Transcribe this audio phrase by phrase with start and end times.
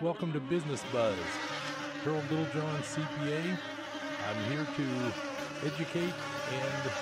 [0.00, 1.16] Welcome to Business Buzz.
[2.04, 3.58] Harold Littlejohn, CPA.
[4.28, 6.14] I'm here to educate
[6.52, 6.92] and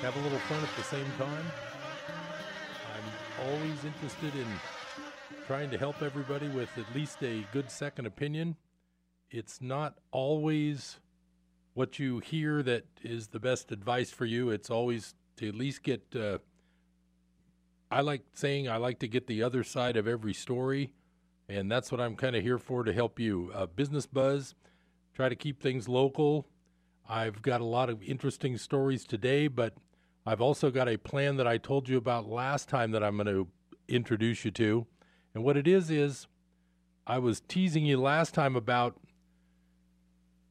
[0.00, 1.44] have a little fun at the same time.
[2.94, 4.46] I'm always interested in
[5.48, 8.54] trying to help everybody with at least a good second opinion.
[9.28, 11.00] It's not always
[11.74, 14.50] what you hear that is the best advice for you.
[14.50, 16.14] It's always to at least get.
[16.14, 16.38] Uh,
[17.90, 20.92] I like saying I like to get the other side of every story,
[21.48, 23.50] and that's what I'm kind of here for to help you.
[23.54, 24.54] Uh, Business Buzz,
[25.14, 26.46] try to keep things local.
[27.08, 29.74] I've got a lot of interesting stories today, but
[30.24, 33.26] I've also got a plan that I told you about last time that I'm going
[33.26, 33.48] to
[33.88, 34.86] introduce you to.
[35.34, 36.26] And what it is, is
[37.06, 38.98] I was teasing you last time about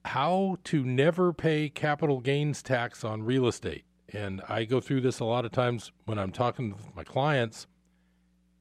[0.05, 3.84] how to never pay capital gains tax on real estate.
[4.13, 7.68] And I go through this a lot of times when I'm talking with my clients.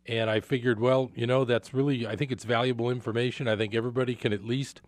[0.07, 3.49] And I figured, well, you know, that's really, I think it's valuable information.
[3.49, 4.83] I think everybody can at least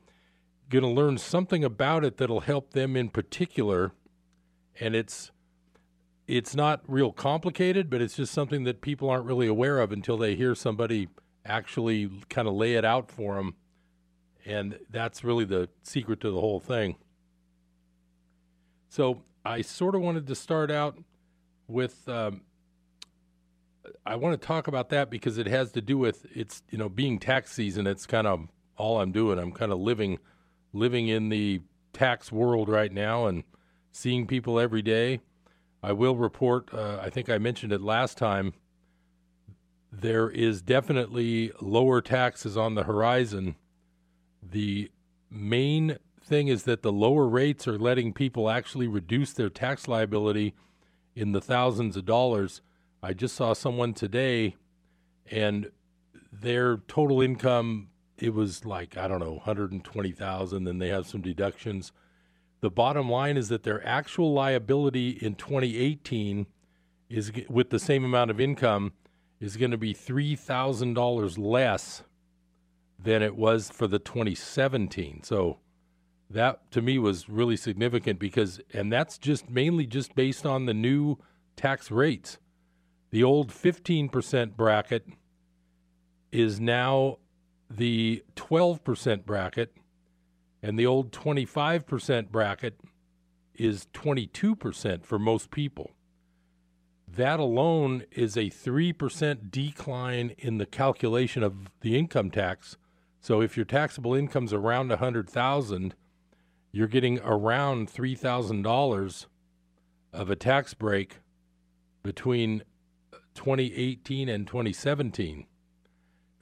[0.68, 3.92] going to learn something about it that'll help them in particular.
[4.78, 5.30] And it's,
[6.26, 10.18] it's not real complicated, but it's just something that people aren't really aware of until
[10.18, 11.08] they hear somebody
[11.46, 13.54] actually kind of lay it out for them.
[14.44, 16.96] And that's really the secret to the whole thing.
[18.90, 20.98] So I sort of wanted to start out
[21.68, 22.06] with.
[22.06, 22.42] Um,
[24.04, 26.88] I want to talk about that because it has to do with it's you know
[26.88, 27.86] being tax season.
[27.86, 29.38] It's kind of all I'm doing.
[29.38, 30.18] I'm kind of living
[30.72, 33.44] living in the tax world right now and
[33.90, 35.20] seeing people every day.
[35.82, 36.72] I will report.
[36.72, 38.54] Uh, I think I mentioned it last time.
[39.92, 43.56] There is definitely lower taxes on the horizon.
[44.42, 44.90] The
[45.30, 50.54] main thing is that the lower rates are letting people actually reduce their tax liability
[51.14, 52.60] in the thousands of dollars.
[53.06, 54.56] I just saw someone today
[55.30, 55.70] and
[56.32, 61.92] their total income it was like I don't know 120,000 then they have some deductions.
[62.62, 66.46] The bottom line is that their actual liability in 2018
[67.08, 68.92] is with the same amount of income
[69.38, 72.02] is going to be $3,000 less
[72.98, 75.22] than it was for the 2017.
[75.22, 75.60] So
[76.28, 80.74] that to me was really significant because and that's just mainly just based on the
[80.74, 81.18] new
[81.54, 82.38] tax rates
[83.10, 85.06] the old 15% bracket
[86.32, 87.18] is now
[87.70, 89.72] the 12% bracket
[90.62, 92.80] and the old 25% bracket
[93.54, 95.92] is 22% for most people.
[97.08, 102.76] That alone is a 3% decline in the calculation of the income tax.
[103.20, 105.94] So if your taxable income's around 100,000
[106.76, 109.26] you're getting around $3,000
[110.12, 111.20] of a tax break
[112.02, 112.62] between
[113.36, 115.46] 2018 and 2017.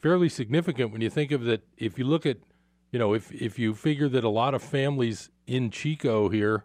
[0.03, 1.63] Fairly significant when you think of that.
[1.77, 2.39] If you look at,
[2.93, 6.65] you know, if, if you figure that a lot of families in Chico here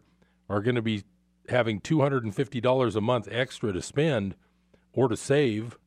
[0.49, 1.03] are going to be
[1.49, 4.35] having $250 a month extra to spend
[4.93, 5.77] or to save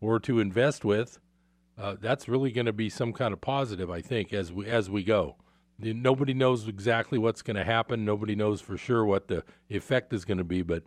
[0.00, 1.18] or to invest with,
[1.78, 4.90] uh, that's really going to be some kind of positive, I think, as we as
[4.90, 5.36] we go.
[5.78, 8.04] Nobody knows exactly what's going to happen.
[8.04, 10.60] Nobody knows for sure what the effect is going to be.
[10.60, 10.82] But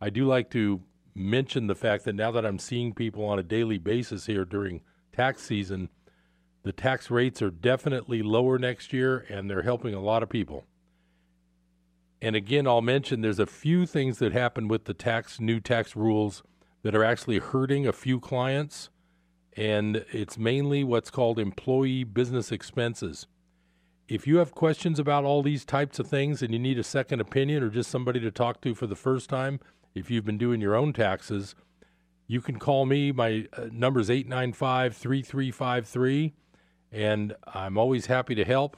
[0.00, 0.82] I do like to
[1.20, 4.80] mention the fact that now that I'm seeing people on a daily basis here during
[5.12, 5.88] tax season,
[6.62, 10.64] the tax rates are definitely lower next year and they're helping a lot of people.
[12.22, 15.96] And again, I'll mention there's a few things that happen with the tax new tax
[15.96, 16.42] rules
[16.82, 18.90] that are actually hurting a few clients
[19.56, 23.26] and it's mainly what's called employee business expenses
[24.10, 27.20] if you have questions about all these types of things and you need a second
[27.20, 29.60] opinion or just somebody to talk to for the first time,
[29.94, 31.54] if you've been doing your own taxes,
[32.26, 33.10] you can call me.
[33.10, 36.32] My uh, number is 895 3353,
[36.92, 38.76] and I'm always happy to help.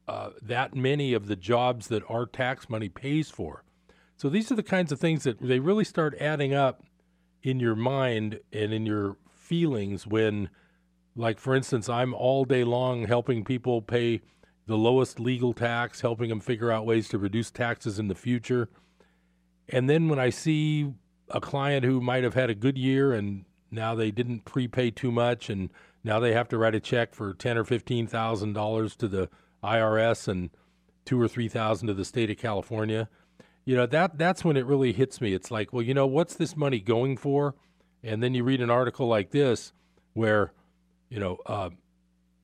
[0.07, 3.63] uh, that many of the jobs that our tax money pays for.
[4.17, 6.83] So these are the kinds of things that they really start adding up
[7.43, 10.49] in your mind and in your feelings when,
[11.15, 14.21] like, for instance, I'm all day long helping people pay
[14.67, 18.69] the lowest legal tax, helping them figure out ways to reduce taxes in the future.
[19.69, 20.93] And then when I see
[21.29, 25.11] a client who might have had a good year and now they didn't prepay too
[25.11, 25.69] much and
[26.03, 29.29] now they have to write a check for ten or fifteen thousand dollars to the
[29.63, 30.49] IRS and
[31.05, 33.09] two or three thousand to the state of California.
[33.65, 35.33] You know that that's when it really hits me.
[35.33, 37.55] It's like, well, you know, what's this money going for?
[38.03, 39.73] And then you read an article like this
[40.13, 40.53] where,
[41.09, 41.69] you know, uh,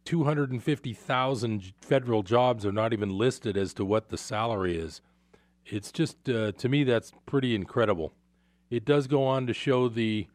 [0.05, 5.01] 250,000 federal jobs are not even listed as to what the salary is.
[5.65, 8.13] It's just, uh, to me, that's pretty incredible.
[8.69, 10.27] It does go on to show the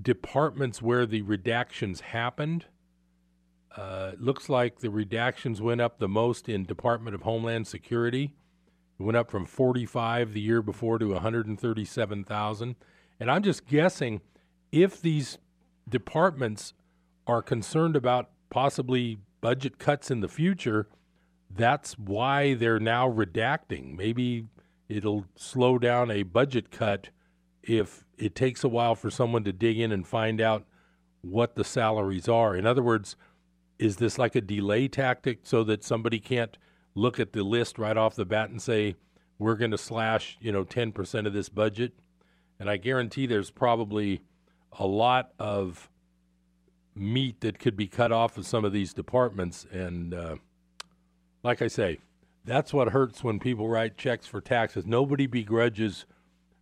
[0.00, 2.66] departments where the redactions happened.
[3.76, 8.34] Uh, it looks like the redactions went up the most in Department of Homeland Security.
[8.98, 12.76] It went up from 45 the year before to 137,000.
[13.20, 14.20] And I'm just guessing
[14.72, 15.38] if these
[15.88, 16.74] departments
[17.26, 20.88] are concerned about possibly budget cuts in the future,
[21.50, 23.96] that's why they're now redacting.
[23.96, 24.46] Maybe
[24.88, 27.10] it'll slow down a budget cut
[27.62, 30.64] if it takes a while for someone to dig in and find out
[31.22, 32.56] what the salaries are.
[32.56, 33.16] In other words,
[33.80, 36.58] is this like a delay tactic so that somebody can't
[36.94, 38.94] look at the list right off the bat and say,
[39.38, 41.94] we're going to slash, you know, 10% of this budget?
[42.58, 44.20] And I guarantee there's probably
[44.78, 45.88] a lot of
[46.94, 49.66] meat that could be cut off of some of these departments.
[49.72, 50.36] And uh,
[51.42, 52.00] like I say,
[52.44, 54.84] that's what hurts when people write checks for taxes.
[54.84, 56.04] Nobody begrudges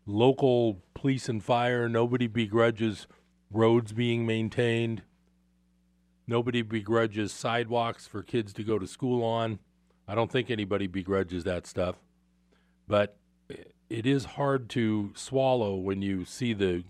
[0.06, 3.08] local police and fire, nobody begrudges
[3.50, 5.02] roads being maintained.
[6.28, 9.58] Nobody begrudges sidewalks for kids to go to school on.
[10.06, 11.96] I don't think anybody begrudges that stuff.
[12.86, 13.16] But
[13.88, 16.84] it is hard to swallow when you see the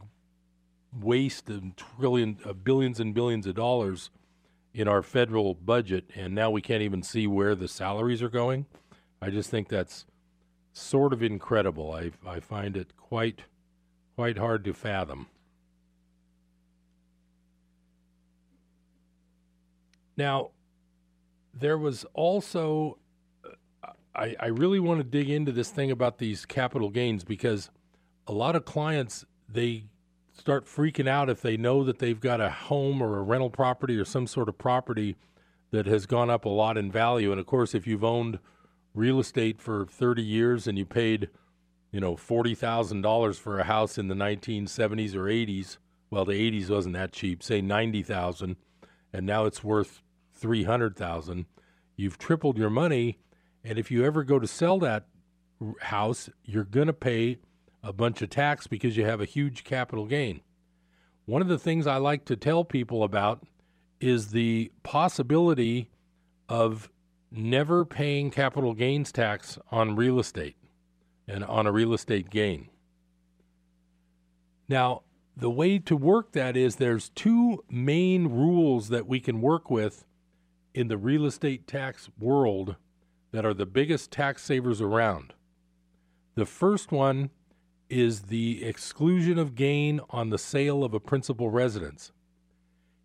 [0.93, 4.11] waste of trillion, of billions and billions of dollars
[4.75, 8.67] in our federal budget, and now we can't even see where the salaries are going.
[9.23, 10.05] I just think that's
[10.73, 11.93] sort of incredible.
[11.93, 13.43] I, I find it quite
[14.17, 15.29] quite hard to fathom.
[20.19, 20.51] Now,
[21.55, 22.99] there was also,
[23.85, 27.71] uh, I, I really want to dig into this thing about these capital gains because
[28.27, 29.85] a lot of clients, they
[30.33, 33.97] start freaking out if they know that they've got a home or a rental property
[33.97, 35.17] or some sort of property
[35.71, 37.31] that has gone up a lot in value.
[37.31, 38.41] And of course, if you've owned
[38.95, 41.29] real estate for 30 years and you paid,
[41.93, 45.79] you know, $40,000 for a house in the 1970s or 80s,
[46.11, 48.57] well, the 80s wasn't that cheap, say 90,000,
[49.13, 50.03] and now it's worth
[50.39, 51.47] 300,000.
[51.97, 53.19] You've tripled your money,
[53.65, 55.07] and if you ever go to sell that
[55.81, 57.39] house, you're going to pay
[57.83, 60.41] a bunch of tax because you have a huge capital gain.
[61.27, 63.45] One of the things I like to tell people about
[64.01, 65.91] is the possibility
[66.49, 66.89] of
[67.31, 70.57] never paying capital gains tax on real estate
[71.27, 72.69] and on a real estate gain.
[74.69, 75.03] Now,
[75.37, 80.05] the way to work that is there's two main rules that we can work with
[80.75, 82.77] in the real estate tax world
[83.33, 85.35] that are the biggest tax savers around.
[86.35, 87.31] The first one
[87.91, 92.13] is the exclusion of gain on the sale of a principal residence.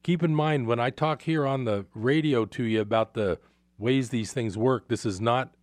[0.04, 3.40] Keep in mind when I talk here on the radio to you about the
[3.78, 5.54] ways these things work, this is not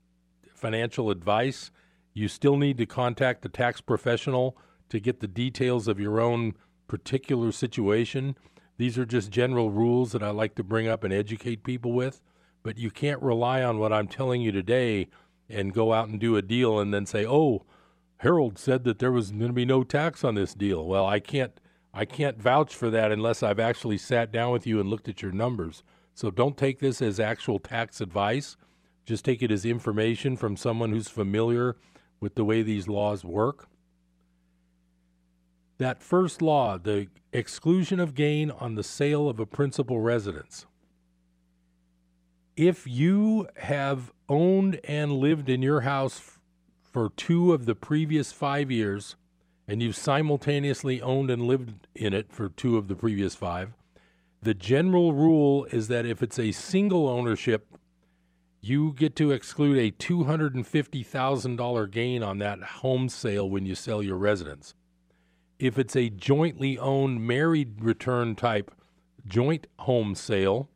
[0.54, 1.70] financial advice.
[2.14, 4.56] You still need to contact a tax professional
[4.88, 6.54] to get the details of your own
[6.88, 8.36] particular situation.
[8.80, 12.22] These are just general rules that I like to bring up and educate people with,
[12.62, 15.08] but you can't rely on what I'm telling you today
[15.50, 17.66] and go out and do a deal and then say, "Oh,
[18.20, 21.20] Harold said that there was going to be no tax on this deal." Well, I
[21.20, 21.52] can't
[21.92, 25.20] I can't vouch for that unless I've actually sat down with you and looked at
[25.20, 25.82] your numbers.
[26.14, 28.56] So don't take this as actual tax advice.
[29.04, 31.76] Just take it as information from someone who's familiar
[32.18, 33.68] with the way these laws work.
[35.80, 40.66] That first law, the exclusion of gain on the sale of a principal residence.
[42.54, 46.38] If you have owned and lived in your house
[46.82, 49.16] for two of the previous five years,
[49.66, 53.72] and you've simultaneously owned and lived in it for two of the previous five,
[54.42, 57.78] the general rule is that if it's a single ownership,
[58.60, 64.18] you get to exclude a $250,000 gain on that home sale when you sell your
[64.18, 64.74] residence.
[65.60, 68.70] If it's a jointly owned married return type
[69.26, 70.70] joint home sale,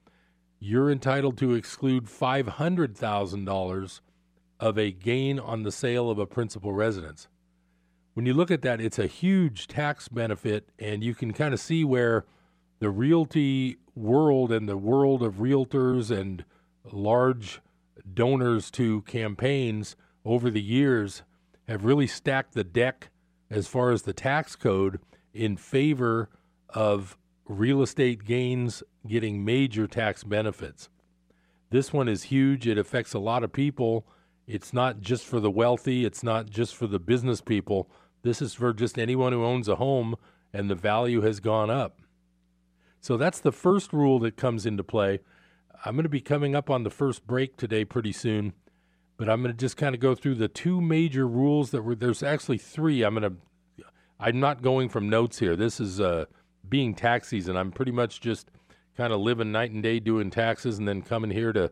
[0.60, 4.00] you're entitled to exclude $500,000
[4.60, 7.28] of a gain on the sale of a principal residence.
[8.12, 11.60] When you look at that, it's a huge tax benefit, and you can kind of
[11.60, 12.26] see where
[12.78, 16.44] the realty world and the world of realtors and
[16.92, 17.62] large
[18.12, 21.22] donors to campaigns over the years
[21.68, 23.08] have really stacked the deck
[23.50, 25.00] as far as the tax code
[25.32, 26.28] in favor
[26.68, 30.88] of real estate gains getting major tax benefits.
[31.70, 32.66] This one is huge.
[32.66, 34.06] It affects a lot of people.
[34.46, 37.90] It's not just for the wealthy, it's not just for the business people.
[38.22, 40.16] This is for just anyone who owns a home
[40.52, 42.00] and the value has gone up.
[43.00, 45.20] So that's the first rule that comes into play.
[45.84, 48.54] I'm going to be coming up on the first break today pretty soon.
[49.16, 51.94] But I'm going to just kind of go through the two major rules that were.
[51.94, 53.02] There's actually three.
[53.02, 53.84] I'm going to.
[54.18, 55.56] I'm not going from notes here.
[55.56, 56.26] This is uh,
[56.68, 57.56] being tax season.
[57.56, 58.50] I'm pretty much just
[58.96, 61.70] kind of living night and day doing taxes, and then coming here to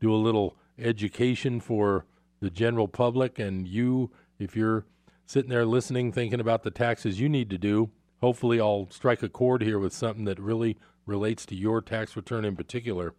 [0.00, 2.06] do a little education for
[2.40, 4.10] the general public and you.
[4.38, 4.84] If you're
[5.24, 7.90] sitting there listening, thinking about the taxes you need to do,
[8.20, 10.76] hopefully I'll strike a chord here with something that really
[11.06, 13.14] relates to your tax return in particular.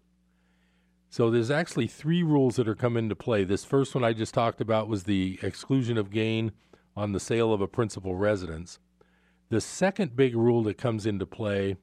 [1.09, 3.43] So there's actually three rules that are come into play.
[3.43, 6.51] This first one I just talked about was the exclusion of gain
[6.95, 8.79] on the sale of a principal residence.
[9.49, 11.77] The second big rule that comes into play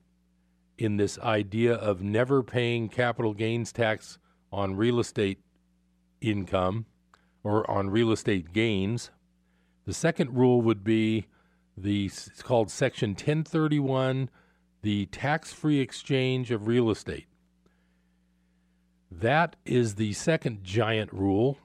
[0.77, 4.19] in this idea of never paying capital gains tax
[4.53, 5.39] on real estate
[6.21, 6.87] income
[7.43, 9.11] or on real estate gains.
[9.87, 11.27] The second rule would be
[11.77, 14.31] the it's called section 1031
[14.83, 17.27] the tax-free exchange of real estate.
[19.11, 21.59] That is the second giant rule.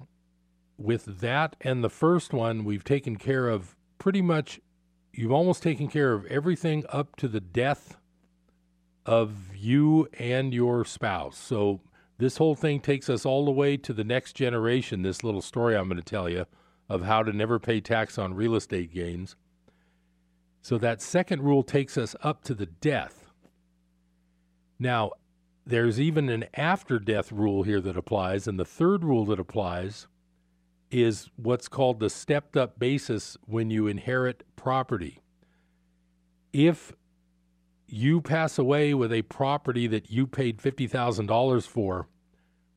[0.77, 4.60] With that and the first one, we've taken care of pretty much,
[5.12, 7.98] you've almost taken care of everything up to the death
[9.05, 11.38] of you and your spouse.
[11.38, 11.81] So
[12.17, 15.01] this whole thing takes us all the way to the next generation.
[15.01, 16.46] This little story I'm going to tell you
[16.88, 19.36] of how to never pay tax on real estate gains.
[20.62, 23.25] So that second rule takes us up to the death.
[24.77, 25.12] Now,
[25.69, 30.07] there's even an after death rule here that applies, and the third rule that applies
[30.89, 35.19] is what's called the stepped up basis when you inherit property.
[36.51, 36.93] If
[37.88, 42.07] you pass away with a property that you paid $50,000 for,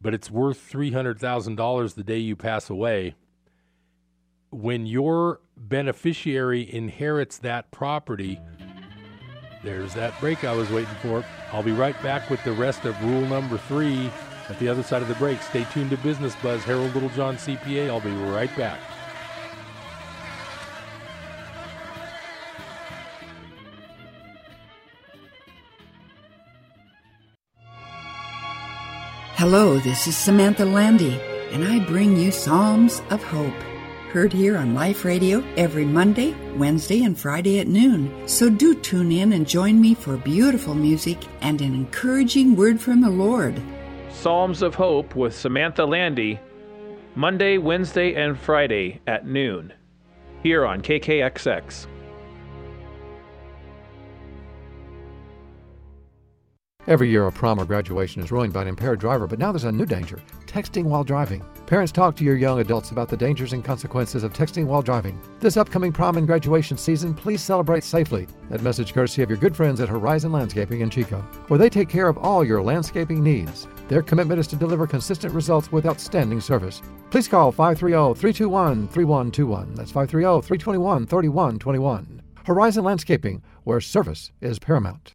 [0.02, 3.14] but it's worth $300,000 the day you pass away,
[4.50, 8.38] when your beneficiary inherits that property,
[9.62, 11.25] there's that break I was waiting for.
[11.52, 14.11] I'll be right back with the rest of rule number three
[14.49, 15.40] at the other side of the break.
[15.42, 16.64] Stay tuned to Business Buzz.
[16.64, 17.88] Harold Littlejohn, CPA.
[17.88, 18.81] I'll be right back.
[29.37, 33.72] Hello, this is Samantha Landy, and I bring you Psalms of Hope.
[34.12, 38.28] Heard here on Life Radio every Monday, Wednesday, and Friday at noon.
[38.28, 43.00] So do tune in and join me for beautiful music and an encouraging word from
[43.00, 43.59] the Lord.
[44.11, 46.38] Psalms of Hope with Samantha Landy,
[47.14, 49.73] Monday, Wednesday, and Friday at noon,
[50.42, 51.87] here on KKXX.
[56.87, 59.64] Every year, a prom or graduation is ruined by an impaired driver, but now there's
[59.64, 61.42] a new danger texting while driving.
[61.73, 65.19] Parents, talk to your young adults about the dangers and consequences of texting while driving.
[65.41, 68.26] This upcoming prom and graduation season, please celebrate safely.
[68.50, 71.88] That message courtesy of your good friends at Horizon Landscaping in Chico, where they take
[71.88, 73.67] care of all your landscaping needs.
[73.88, 76.83] Their commitment is to deliver consistent results with outstanding service.
[77.11, 79.75] Please call 530 321 3121.
[79.75, 82.23] That's 530 321 3121.
[82.45, 85.14] Horizon Landscaping, where service is paramount.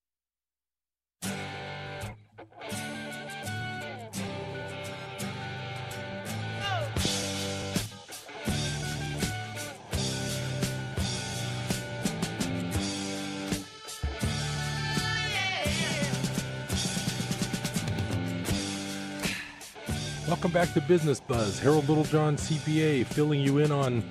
[20.31, 21.59] Welcome back to Business Buzz.
[21.59, 24.01] Harold Littlejohn, CPA, filling you in on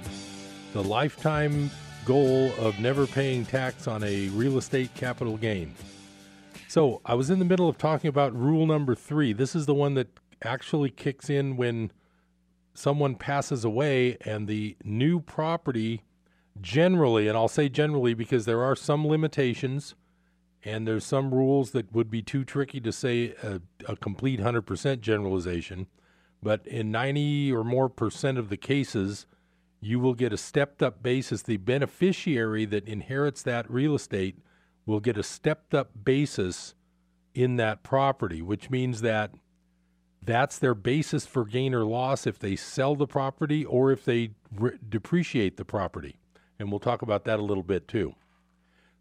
[0.75, 1.71] the lifetime
[2.05, 5.75] goal of never paying tax on a real estate capital gain.
[6.69, 9.33] So, I was in the middle of talking about rule number three.
[9.33, 10.09] This is the one that
[10.43, 11.91] actually kicks in when
[12.75, 16.03] someone passes away and the new property
[16.61, 19.95] generally, and I'll say generally because there are some limitations
[20.67, 25.01] and there's some rules that would be too tricky to say a, a complete 100%
[25.01, 25.87] generalization.
[26.43, 29.27] But in 90 or more percent of the cases,
[29.81, 31.43] you will get a stepped up basis.
[31.43, 34.39] The beneficiary that inherits that real estate
[34.87, 36.75] will get a stepped up basis
[37.35, 39.33] in that property, which means that
[40.23, 44.31] that's their basis for gain or loss if they sell the property or if they
[44.55, 46.17] re- depreciate the property.
[46.59, 48.15] And we'll talk about that a little bit too.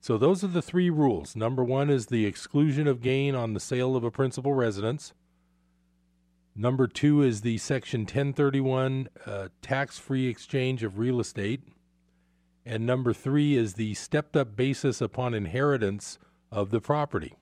[0.02, 1.36] So, those are the three rules.
[1.36, 5.13] Number one is the exclusion of gain on the sale of a principal residence.
[6.61, 11.63] Number two is the Section 1031 uh, tax free exchange of real estate.
[12.65, 16.19] And number three is the stepped up basis upon inheritance
[16.51, 17.37] of the property.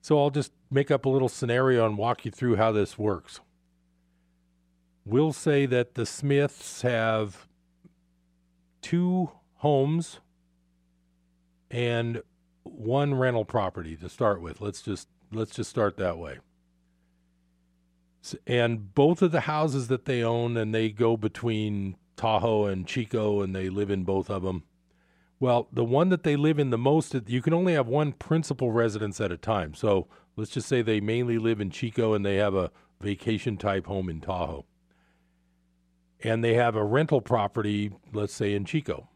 [0.00, 3.40] So I'll just make up a little scenario and walk you through how this works.
[5.04, 7.48] We'll say that the Smiths have
[8.80, 10.20] two homes
[11.70, 12.22] and
[12.62, 14.62] one rental property to start with.
[14.62, 16.38] Let's just let's just start that way.
[18.46, 23.40] And both of the houses that they own and they go between Tahoe and Chico
[23.40, 24.64] and they live in both of them.
[25.40, 28.72] Well, the one that they live in the most, you can only have one principal
[28.72, 29.72] residence at a time.
[29.74, 33.86] So let's just say they mainly live in Chico and they have a vacation type
[33.86, 34.64] home in Tahoe.
[36.24, 39.08] And they have a rental property, let's say in Chico.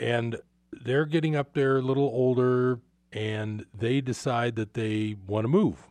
[0.00, 0.38] And
[0.72, 2.80] they're getting up there a little older
[3.12, 5.86] and they decide that they want to move.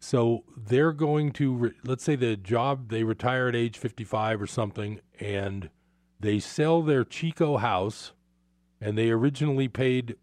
[0.00, 4.46] So they're going to, re- let's say the job, they retire at age 55 or
[4.46, 5.68] something, and
[6.18, 8.12] they sell their Chico house,
[8.80, 10.16] and they originally paid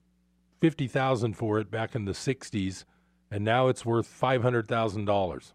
[0.62, 2.86] 50000 for it back in the 60s,
[3.30, 5.54] and now it's worth $500,000.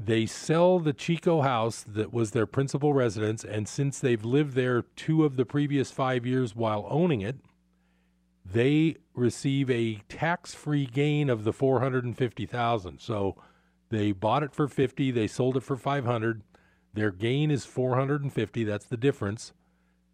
[0.00, 4.82] They sell the Chico house that was their principal residence, and since they've lived there
[4.96, 7.36] two of the previous five years while owning it,
[8.52, 13.00] they receive a tax-free gain of the 450,000.
[13.00, 13.36] So
[13.88, 16.42] They bought it for 50, they sold it for 500.
[16.92, 19.52] Their gain is 450, that's the difference.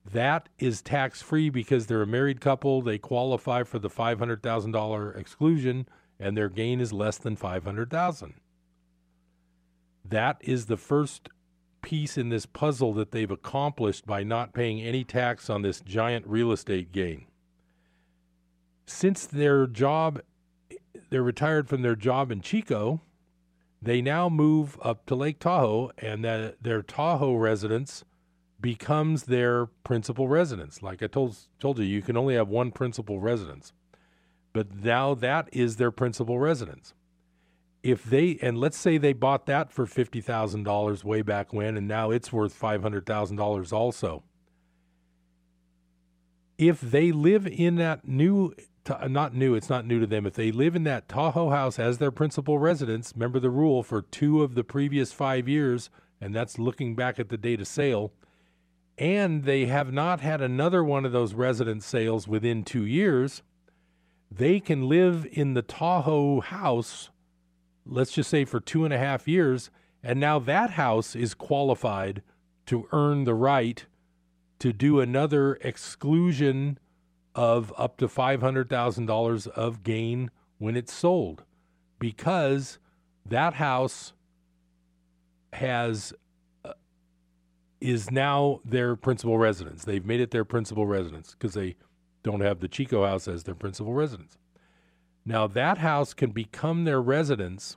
[0.05, 5.88] That is tax free because they're a married couple, they qualify for the $500,000 exclusion
[6.18, 8.35] and their gain is less than 500,000.
[10.05, 11.29] That is the first
[11.81, 16.27] piece in this puzzle that they've accomplished by not paying any tax on this giant
[16.27, 17.27] real estate gain.
[18.92, 20.20] Since their job,
[21.11, 23.00] they're retired from their job in Chico,
[23.81, 28.05] they now move up to Lake Tahoe, and that their Tahoe residence
[28.61, 30.83] becomes their principal residence.
[30.83, 33.72] Like I told told you, you can only have one principal residence,
[34.52, 36.94] but now that is their principal residence
[37.83, 41.76] if they and let's say they bought that for fifty thousand dollars way back when,
[41.76, 44.22] and now it's worth five hundred thousand dollars also.
[46.59, 48.55] If they live in that new,
[49.09, 50.27] not new, it's not new to them.
[50.27, 54.03] If they live in that Tahoe house as their principal residence, remember the rule for
[54.03, 55.90] two of the previous five years,
[56.21, 58.12] and that's looking back at the date of sale,
[58.99, 63.42] and they have not had another one of those residence sales within two years,
[64.31, 67.11] they can live in the Tahoe house
[67.87, 69.71] let's just say for two and a half years,
[70.03, 72.23] and now that house is qualified
[72.66, 73.87] to earn the right
[74.59, 76.79] to do another exclusion
[77.35, 81.45] of up to $500,000 of gain when it's sold
[81.99, 82.79] because
[83.27, 84.12] that house
[85.53, 86.12] has
[86.64, 86.73] uh,
[87.81, 89.85] is now their principal residence.
[89.85, 91.77] They've made it their principal residence because they
[92.23, 94.38] don't have the Chico house as their principal residence.
[95.25, 97.77] Now that house can become their residence,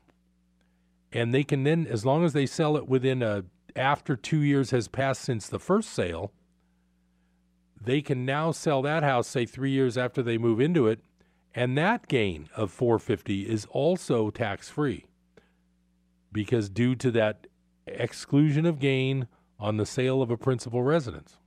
[1.12, 4.72] and they can then, as long as they sell it within a after two years
[4.72, 6.32] has passed since the first sale,
[7.86, 11.00] they can now sell that house, say three years after they move into it,
[11.54, 15.06] and that gain of 450 is also tax free
[16.32, 17.48] because due to that
[17.88, 19.28] exclusion of gain
[19.60, 21.38] on the sale of a principal residence.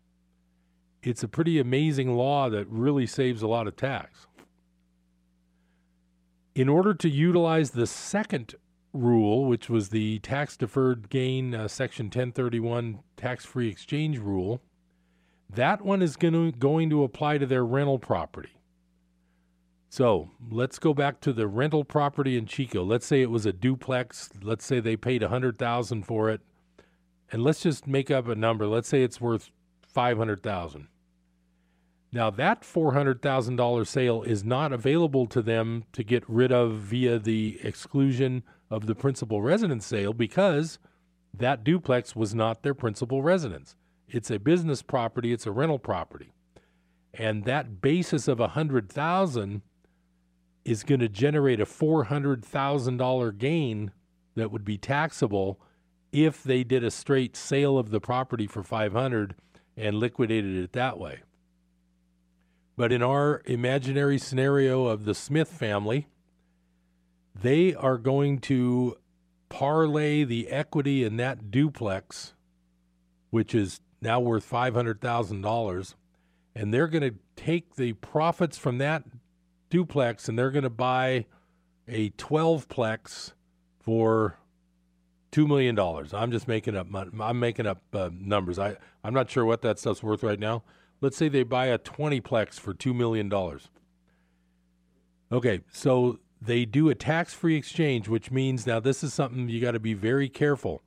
[1.03, 4.27] It's a pretty amazing law that really saves a lot of tax.
[6.55, 8.55] In order to utilize the second
[8.93, 14.61] rule, which was the tax deferred gain uh, section 1031 tax free exchange rule,
[15.51, 18.51] that one is gonna, going to apply to their rental property.
[19.89, 22.85] So let's go back to the rental property in Chico.
[22.85, 24.31] Let's say it was a duplex.
[24.43, 26.43] Let's say they paid a hundred thousand for it,
[27.33, 28.67] and let's just make up a number.
[28.67, 30.89] Let's say it's worth five hundred thousand.
[32.11, 37.59] Now, that $400,000 sale is not available to them to get rid of via the
[37.63, 40.79] exclusion of the principal residence sale because
[41.35, 43.77] that duplex was not their principal residence.
[44.09, 46.33] It's a business property, it's a rental property.
[47.13, 49.63] And that basis of 100,000
[50.65, 53.91] is going to generate a $400,000 gain
[54.35, 55.61] that would be taxable
[56.13, 59.35] if they did a straight sale of the property for 500
[59.77, 61.21] and liquidated it that way.
[62.77, 66.09] But in our imaginary scenario of the Smith family,
[67.35, 68.97] they are going to
[69.49, 72.35] parlay the equity in that duplex,
[73.31, 75.95] which is now worth $500,000,
[76.55, 79.05] and they're going to take the profits from that
[79.71, 81.27] duplex and they're going to buy
[81.87, 83.33] a 12 plex
[83.81, 84.39] for
[85.33, 85.79] $2 million.
[86.13, 88.59] I'm just making up I'm making up uh, numbers.
[88.59, 90.63] I I'm not sure what that stuff's worth right now.
[91.01, 93.33] Let's say they buy a 20plex for $2 million.
[95.31, 99.61] Okay, so they do a tax free exchange, which means now this is something you
[99.61, 100.83] got to be very careful.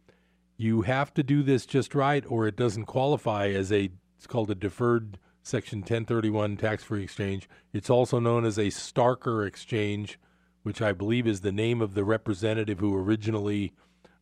[0.61, 4.51] You have to do this just right, or it doesn't qualify as a, it's called
[4.51, 7.49] a deferred Section 1031 tax free exchange.
[7.73, 10.19] It's also known as a Starker exchange,
[10.61, 13.73] which I believe is the name of the representative who originally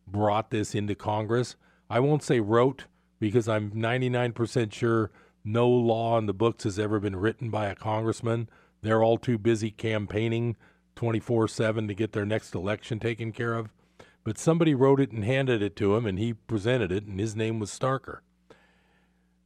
[0.06, 1.56] brought this into Congress.
[1.90, 2.86] I won't say wrote
[3.18, 5.10] because I'm 99% sure
[5.44, 8.48] no law in the books has ever been written by a congressman.
[8.80, 10.56] They're all too busy campaigning
[10.96, 13.74] 24 7 to get their next election taken care of.
[14.22, 17.34] But somebody wrote it and handed it to him, and he presented it, and his
[17.34, 18.18] name was Starker.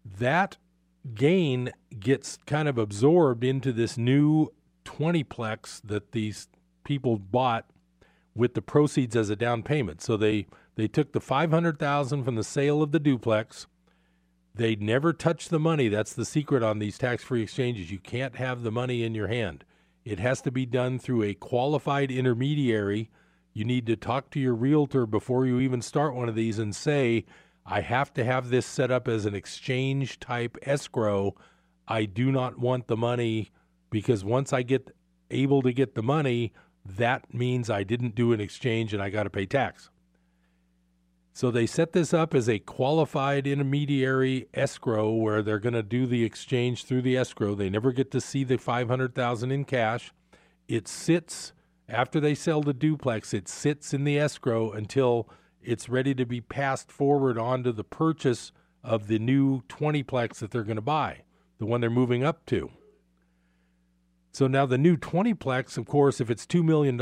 [0.04, 0.56] That
[1.14, 4.52] gain gets kind of absorbed into this new
[4.84, 6.48] 20plex that these
[6.82, 7.70] people bought
[8.34, 10.02] with the proceeds as a down payment.
[10.02, 13.66] So they, they took the 500,000 from the sale of the duplex
[14.54, 15.88] they never touch the money.
[15.88, 17.90] That's the secret on these tax free exchanges.
[17.90, 19.64] You can't have the money in your hand.
[20.04, 23.10] It has to be done through a qualified intermediary.
[23.54, 26.74] You need to talk to your realtor before you even start one of these and
[26.74, 27.24] say,
[27.64, 31.36] I have to have this set up as an exchange type escrow.
[31.86, 33.52] I do not want the money
[33.90, 34.90] because once I get
[35.30, 36.52] able to get the money,
[36.84, 39.88] that means I didn't do an exchange and I got to pay tax.
[41.32, 46.06] So they set this up as a qualified intermediary escrow where they're going to do
[46.06, 47.54] the exchange through the escrow.
[47.54, 50.12] They never get to see the 500,000 in cash.
[50.68, 51.52] It sits
[51.88, 55.28] after they sell the duplex, it sits in the escrow until
[55.62, 60.62] it's ready to be passed forward onto the purchase of the new 20plex that they're
[60.62, 61.22] going to buy,
[61.58, 62.70] the one they're moving up to.
[64.32, 66.98] So now the new 20plex, of course, if it's $2 million,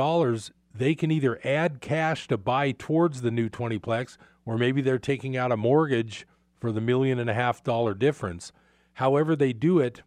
[0.75, 5.37] they can either add cash to buy towards the new 20plex, or maybe they're taking
[5.37, 6.27] out a mortgage
[6.61, 8.53] for the million and a half dollar difference.
[8.95, 10.03] However, they do it,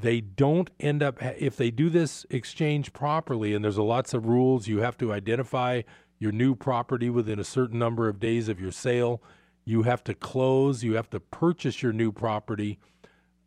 [0.00, 4.26] they don't end up, if they do this exchange properly, and there's a lots of
[4.26, 5.82] rules, you have to identify
[6.18, 9.22] your new property within a certain number of days of your sale.
[9.64, 12.78] You have to close, you have to purchase your new property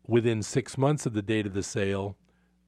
[0.06, 2.16] within six months of the date of the sale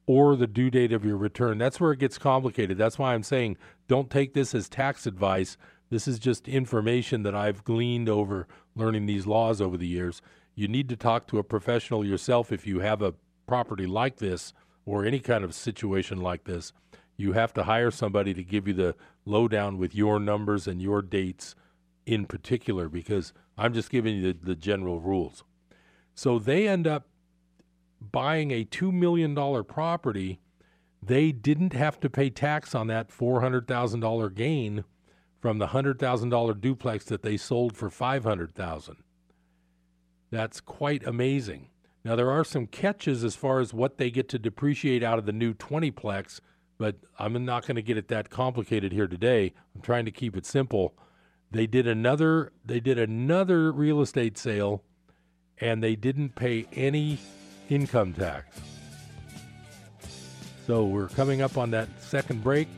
[0.05, 1.57] or the due date of your return.
[1.57, 2.77] That's where it gets complicated.
[2.77, 5.57] That's why I'm saying don't take this as tax advice.
[5.89, 10.21] This is just information that I've gleaned over learning these laws over the years.
[10.55, 13.13] You need to talk to a professional yourself if you have a
[13.47, 14.53] property like this
[14.85, 16.73] or any kind of situation like this.
[17.15, 21.01] You have to hire somebody to give you the lowdown with your numbers and your
[21.01, 21.55] dates
[22.05, 25.43] in particular because I'm just giving you the, the general rules.
[26.13, 27.07] So they end up
[27.99, 30.39] buying a $2 million property,
[31.01, 34.83] they didn't have to pay tax on that $400,000 gain
[35.39, 38.97] from the $100,000 duplex that they sold for 500,000.
[40.29, 41.69] That's quite amazing.
[42.07, 45.25] Now there are some catches as far as what they get to depreciate out of
[45.25, 46.39] the new 20plex,
[46.77, 49.53] but I'm not going to get it that complicated here today.
[49.75, 50.97] I'm trying to keep it simple.
[51.51, 54.85] They did another they did another real estate sale
[55.59, 57.19] and they didn't pay any
[57.69, 58.57] income tax.
[60.65, 62.69] So we're coming up on that second break.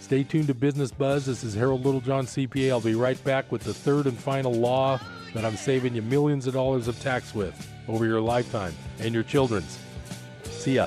[0.00, 1.26] Stay tuned to Business Buzz.
[1.26, 2.70] This is Harold Littlejohn, CPA.
[2.70, 4.98] I'll be right back with the third and final law
[5.34, 9.22] that I'm saving you millions of dollars of tax with over your lifetime and your
[9.22, 9.78] children's.
[10.44, 10.86] See ya.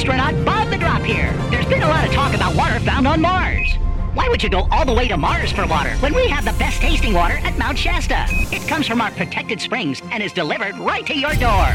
[0.00, 1.32] Astronaut Bob the Drop here.
[1.50, 3.74] There's been a lot of talk about water found on Mars.
[4.14, 6.52] Why would you go all the way to Mars for water when we have the
[6.52, 8.24] best tasting water at Mount Shasta?
[8.28, 11.68] It comes from our protected springs and is delivered right to your door.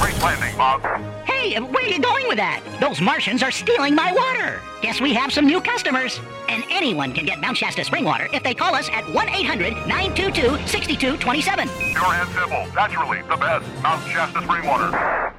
[0.00, 1.11] Great landing, Bob.
[1.42, 2.62] Hey, where are you going with that?
[2.80, 4.62] Those Martians are stealing my water.
[4.80, 6.20] Guess we have some new customers.
[6.48, 9.72] And anyone can get Mount Shasta spring water if they call us at 1 800
[9.88, 11.68] 922 6227.
[11.68, 15.34] Pure and simple, naturally the best Mount Shasta spring water.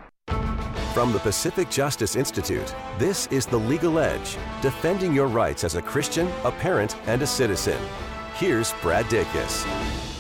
[0.94, 5.82] From the Pacific Justice Institute, this is The Legal Edge, defending your rights as a
[5.82, 7.80] Christian, a parent, and a citizen.
[8.36, 9.66] Here's Brad Dacus.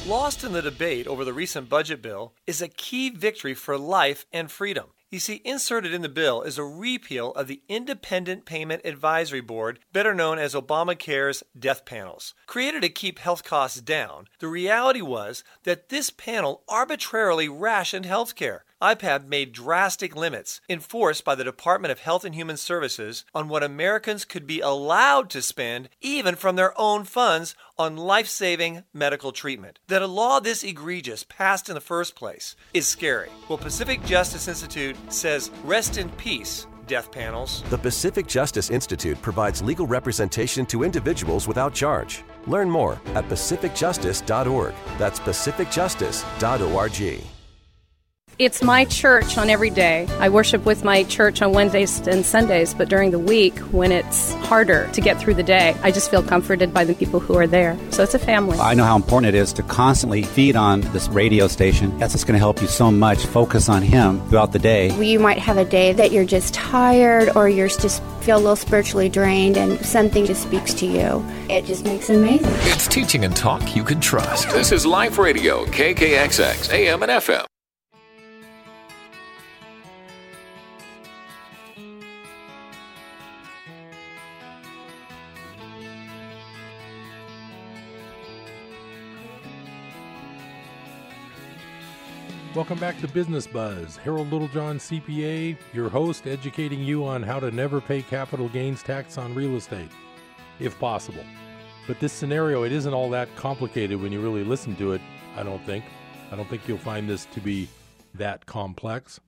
[0.08, 4.26] Lost in the debate over the recent budget bill is a key victory for life
[4.32, 4.93] and freedom.
[5.14, 9.78] You see, inserted in the bill is a repeal of the Independent Payment Advisory Board,
[9.94, 12.34] better known as Obamacare's death panels.
[12.48, 18.34] Created to keep health costs down, the reality was that this panel arbitrarily rationed health
[18.34, 18.66] care.
[18.84, 23.64] IPAB made drastic limits enforced by the Department of Health and Human Services on what
[23.64, 29.32] Americans could be allowed to spend, even from their own funds, on life saving medical
[29.32, 29.80] treatment.
[29.88, 33.30] That a law this egregious passed in the first place is scary.
[33.48, 36.68] Well, Pacific Justice Institute says rest in peace.
[36.86, 37.64] Death panels.
[37.70, 42.26] The Pacific Justice Institute provides legal representation to individuals without charge.
[42.46, 44.74] Learn more at pacificjustice.org.
[44.98, 47.24] That's pacificjustice.org.
[48.40, 50.08] It's my church on every day.
[50.20, 54.34] I worship with my church on Wednesdays and Sundays, but during the week, when it's
[54.34, 57.46] harder to get through the day, I just feel comforted by the people who are
[57.46, 57.78] there.
[57.92, 58.58] So it's a family.
[58.58, 61.96] I know how important it is to constantly feed on this radio station.
[62.00, 64.92] That's just going to help you so much focus on Him throughout the day.
[65.00, 68.56] You might have a day that you're just tired or you're just feel a little
[68.56, 71.24] spiritually drained and something just speaks to you.
[71.52, 72.50] It just makes it amazing.
[72.72, 74.50] It's teaching and talk you can trust.
[74.50, 77.46] This is Life Radio, KKXX, AM and FM.
[92.56, 93.98] Welcome back to Business Buzz.
[93.98, 99.18] Harold Littlejohn, CPA, your host, educating you on how to never pay capital gains tax
[99.18, 99.90] on real estate,
[100.60, 101.24] if possible.
[101.88, 105.02] But this scenario, it isn't all that complicated when you really listen to it,
[105.36, 105.84] I don't think.
[106.32, 107.70] I don't think you'll find this to be
[108.14, 109.20] that complex.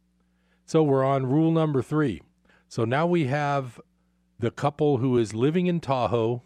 [0.68, 2.22] So we're on rule number three.
[2.68, 3.82] So now we have
[4.38, 6.44] the couple who is living in Tahoe.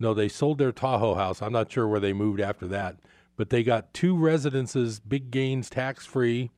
[0.00, 1.42] No, they sold their Tahoe house.
[1.42, 2.96] I'm not sure where they moved after that
[3.36, 6.50] but they got two residences, big gains tax free.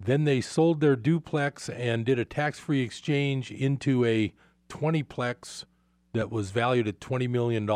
[0.00, 4.32] Then they sold their duplex and did a tax free exchange into a
[4.68, 5.64] 20plex
[6.12, 7.66] that was valued at $20 million.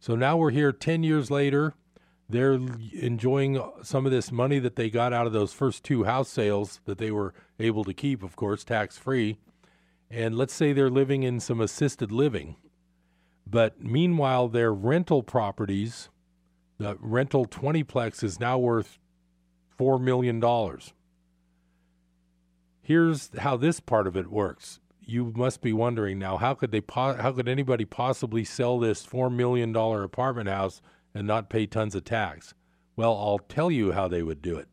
[0.00, 1.74] So now we're here 10 years later.
[2.28, 2.58] They're
[2.94, 6.80] enjoying some of this money that they got out of those first two house sales
[6.86, 9.38] that they were able to keep, of course, tax free.
[10.10, 12.56] And let's say they're living in some assisted living.
[13.46, 16.08] But meanwhile, their rental properties,
[16.82, 18.98] the rental 20plex is now worth
[19.78, 20.42] $4 million.
[22.82, 24.80] Here's how this part of it works.
[25.00, 29.04] You must be wondering now how could they po- how could anybody possibly sell this
[29.04, 30.80] 4 million dollar apartment house
[31.14, 32.54] and not pay tons of tax?
[32.96, 34.68] Well, I'll tell you how they would do it.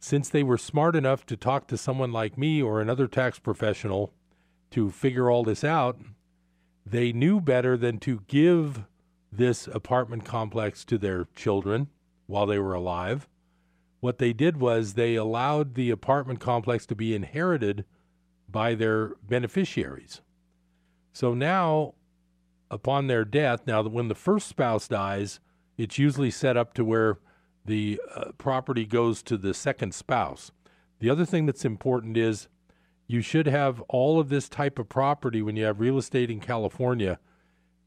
[0.00, 4.12] Since they were smart enough to talk to someone like me or another tax professional
[4.70, 5.98] to figure all this out,
[6.86, 8.84] they knew better than to give
[9.30, 11.88] this apartment complex to their children
[12.26, 13.28] while they were alive.
[14.00, 17.84] What they did was they allowed the apartment complex to be inherited
[18.48, 20.20] by their beneficiaries.
[21.12, 21.94] So now,
[22.70, 25.40] upon their death, now when the first spouse dies,
[25.76, 27.18] it's usually set up to where
[27.64, 30.50] the uh, property goes to the second spouse.
[31.00, 32.48] The other thing that's important is
[33.06, 36.40] you should have all of this type of property when you have real estate in
[36.40, 37.18] California,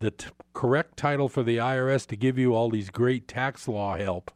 [0.02, 3.98] the t- correct title for the IRS to give you all these great tax law
[3.98, 4.32] help.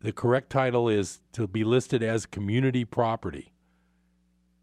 [0.00, 3.52] The correct title is to be listed as community property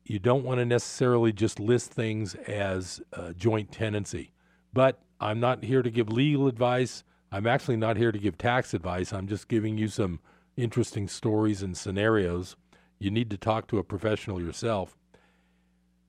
[0.05, 4.31] you don't want to necessarily just list things as uh, joint tenancy.
[4.71, 7.03] But I'm not here to give legal advice.
[7.31, 9.11] I'm actually not here to give tax advice.
[9.11, 10.19] I'm just giving you some
[10.55, 12.55] interesting stories and scenarios.
[12.99, 14.95] You need to talk to a professional yourself.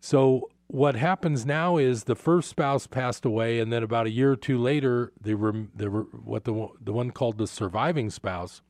[0.01, 4.33] So, what happens now is the first spouse passed away, and then about a year
[4.33, 5.35] or two later, the,
[5.75, 8.63] the what the the one called the surviving spouse,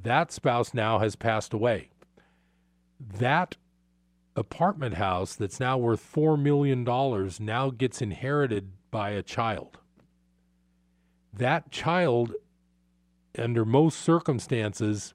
[0.00, 1.90] that spouse now has passed away.
[2.98, 3.56] That
[4.34, 6.84] apartment house that's now worth $4 million
[7.40, 9.78] now gets inherited by a child.
[11.32, 12.34] That child,
[13.38, 15.14] under most circumstances,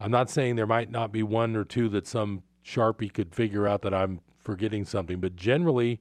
[0.00, 3.66] I'm not saying there might not be one or two that some Sharpie could figure
[3.66, 6.00] out that I'm forgetting something, but generally,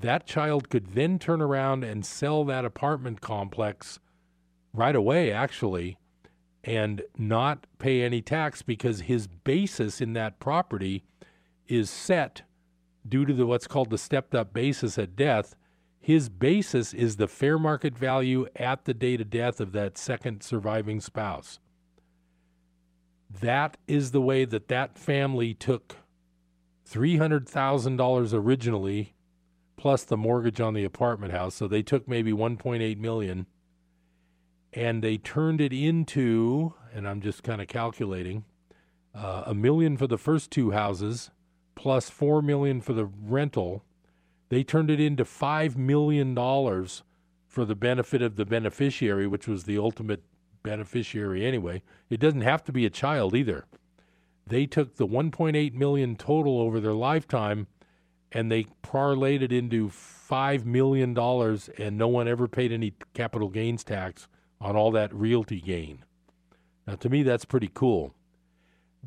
[0.00, 3.98] that child could then turn around and sell that apartment complex
[4.72, 5.96] right away, actually,
[6.62, 11.04] and not pay any tax because his basis in that property
[11.68, 12.42] is set
[13.06, 15.54] due to the what's called the stepped up basis at death.
[16.00, 20.42] His basis is the fair market value at the date of death of that second
[20.42, 21.58] surviving spouse.
[23.40, 25.96] That is the way that that family took
[26.88, 29.14] $300,000 originally
[29.76, 31.54] plus the mortgage on the apartment house.
[31.54, 33.46] So they took maybe 1.8 million
[34.72, 38.44] and they turned it into and I'm just kind of calculating
[39.14, 41.30] uh, a million for the first two houses
[41.74, 43.84] plus four million for the rental.
[44.48, 47.02] They turned it into five million dollars
[47.46, 50.22] for the benefit of the beneficiary, which was the ultimate
[50.62, 51.82] beneficiary anyway.
[52.10, 53.64] It doesn't have to be a child either.
[54.46, 57.66] They took the 1.8 million total over their lifetime
[58.32, 63.48] and they parlayed it into 5 million dollars and no one ever paid any capital
[63.48, 64.28] gains tax
[64.60, 66.04] on all that realty gain.
[66.86, 68.14] Now to me that's pretty cool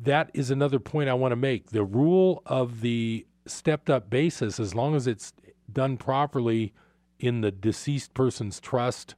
[0.02, 1.70] that is another point I want to make.
[1.70, 5.32] The rule of the stepped up basis, as long as it's
[5.72, 6.72] done properly
[7.18, 9.14] in the deceased person's trust,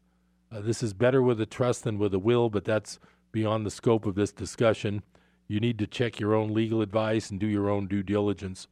[0.53, 2.99] uh, this is better with a trust than with a will, but that's
[3.33, 5.03] beyond the scope of this discussion.
[5.51, 8.69] You need to check your own legal advice and do your own due diligence.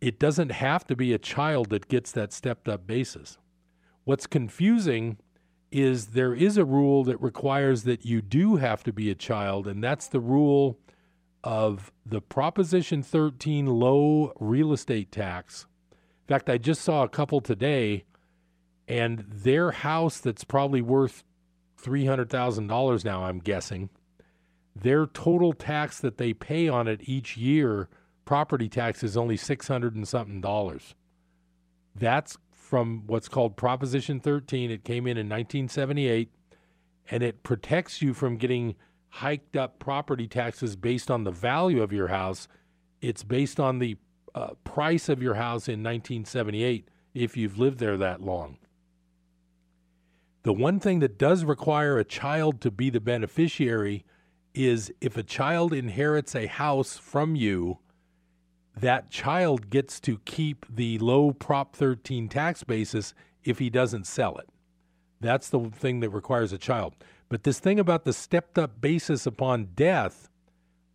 [0.00, 3.36] It doesn't have to be a child that gets that stepped up basis.
[4.04, 5.18] What's confusing
[5.70, 9.66] is there is a rule that requires that you do have to be a child,
[9.66, 10.78] and that's the rule
[11.44, 15.66] of the Proposition 13 low real estate tax.
[15.92, 18.04] In fact, I just saw a couple today,
[18.88, 21.24] and their house that's probably worth
[21.78, 23.90] $300,000 now, I'm guessing,
[24.74, 27.88] their total tax that they pay on it each year,
[28.24, 30.94] property tax, is only 600 and something dollars.
[31.94, 34.70] That's from what's called Proposition 13.
[34.70, 36.30] It came in in 1978,
[37.10, 38.76] and it protects you from getting
[39.08, 42.46] hiked up property taxes based on the value of your house.
[43.00, 43.96] It's based on the
[44.34, 48.58] uh, price of your house in 1978 if you've lived there that long.
[50.42, 54.04] The one thing that does require a child to be the beneficiary
[54.54, 57.78] is if a child inherits a house from you
[58.76, 64.36] that child gets to keep the low Prop 13 tax basis if he doesn't sell
[64.38, 64.48] it.
[65.20, 66.94] That's the thing that requires a child.
[67.28, 70.28] But this thing about the stepped up basis upon death,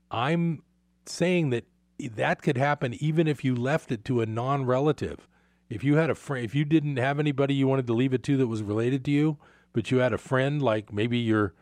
[0.10, 0.64] I'm
[1.06, 1.66] saying that
[2.00, 5.28] that could happen even if you left it to a non-relative.
[5.70, 8.24] If you had a friend, if you didn't have anybody you wanted to leave it
[8.24, 9.38] to that was related to you,
[9.74, 11.54] but you had a friend like maybe your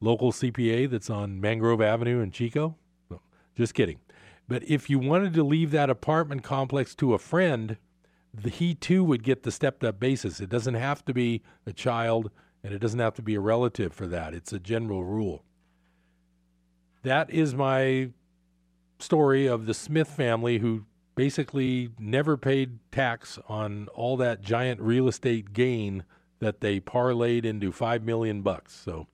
[0.00, 2.76] local CPA that's on Mangrove Avenue in Chico,
[3.10, 3.20] no,
[3.56, 3.98] just kidding.
[4.46, 7.78] But if you wanted to leave that apartment complex to a friend,
[8.32, 10.40] the, he too would get the stepped up basis.
[10.40, 12.30] It doesn't have to be a child
[12.62, 14.34] and it doesn't have to be a relative for that.
[14.34, 15.44] It's a general rule.
[17.02, 18.10] That is my
[18.98, 25.08] story of the Smith family who basically never paid tax on all that giant real
[25.08, 26.04] estate gain
[26.40, 28.74] that they parlayed into 5 million bucks.
[28.74, 29.06] So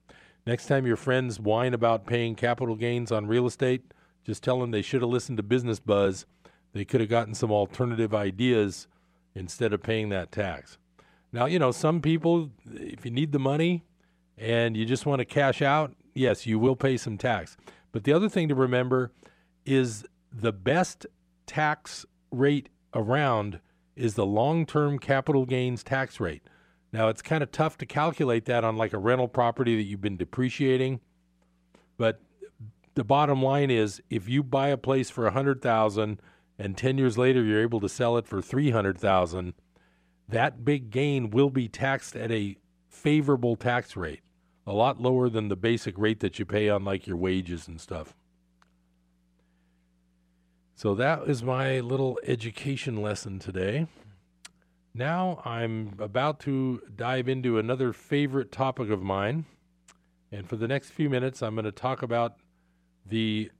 [0.45, 3.83] next time your friends whine about paying capital gains on real estate,
[4.23, 6.25] just tell them they should have listened to Business Buzz.
[6.73, 8.87] They could have gotten some alternative ideas
[9.35, 10.77] instead of paying that tax.
[11.33, 13.83] Now, you know, some people if you need the money
[14.37, 17.57] and you just want to cash out, yes, you will pay some tax.
[17.91, 19.11] But the other thing to remember
[19.65, 21.05] is the best
[21.45, 23.59] tax rate around
[23.95, 26.43] is the long-term capital gains tax rate.
[26.93, 30.01] Now it's kind of tough to calculate that on like a rental property that you've
[30.01, 30.99] been depreciating,
[31.97, 32.21] but
[32.95, 36.21] the bottom line is if you buy a place for a hundred thousand
[36.59, 39.53] and ten years later you're able to sell it for three hundred thousand,
[40.27, 42.57] that big gain will be taxed at a
[42.89, 44.21] favorable tax rate,
[44.67, 47.79] a lot lower than the basic rate that you pay on like your wages and
[47.79, 48.13] stuff.
[50.75, 53.87] So that is my little education lesson today.
[54.93, 59.45] Now I'm about to dive into another favorite topic of mine.
[60.31, 62.35] And for the next few minutes, I'm going to talk about
[63.05, 63.51] the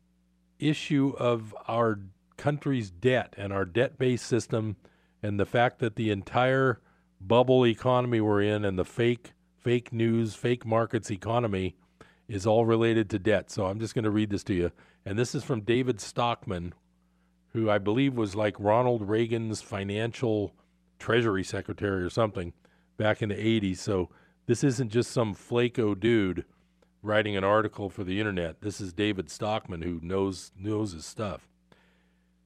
[0.60, 2.00] issue of our
[2.38, 4.76] country's debt and our debt based system
[5.24, 6.82] and the fact that the entire
[7.20, 11.76] bubble economy we're in and the fake fake news, fake markets economy
[12.28, 13.52] is all related to debt.
[13.52, 14.72] So I'm just going to read this to you.
[15.06, 16.74] And this is from David Stockman,
[17.54, 20.54] who I believe was like Ronald Reagan's financial
[21.02, 22.54] treasury secretary or something
[22.98, 23.78] back in the 80s.
[23.78, 24.10] So
[24.46, 26.46] this isn't just some flaco dude
[27.02, 28.62] writing an article for the internet.
[28.62, 31.50] This is David Stockman who knows knows his stuff.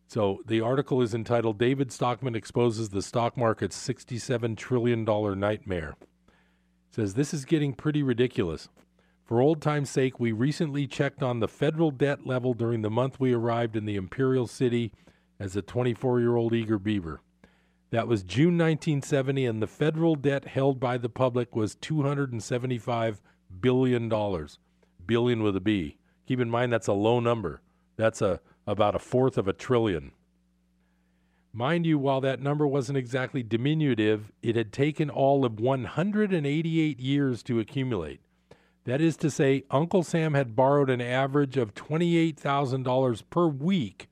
[0.07, 5.95] So the article is entitled David Stockman exposes the stock market's 67 trillion dollar nightmare.
[5.99, 8.69] It says this is getting pretty ridiculous.
[9.25, 13.19] For old time's sake, we recently checked on the federal debt level during the month
[13.19, 14.93] we arrived in the Imperial City
[15.39, 17.21] as a 24 year old eager beaver.
[17.95, 23.21] That was June 1970, and the federal debt held by the public was $275
[23.61, 24.47] billion.
[25.07, 25.97] Billion with a B.
[26.27, 27.61] Keep in mind that's a low number.
[27.95, 30.11] That's a, about a fourth of a trillion.
[31.53, 37.43] Mind you, while that number wasn't exactly diminutive, it had taken all of 188 years
[37.43, 38.19] to accumulate.
[38.83, 44.09] That is to say, Uncle Sam had borrowed an average of $28,000 per week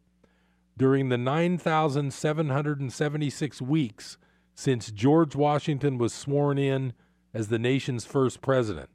[0.78, 4.17] during the 9,776 weeks
[4.55, 6.93] since George Washington was sworn in
[7.34, 8.89] as the nation's first president.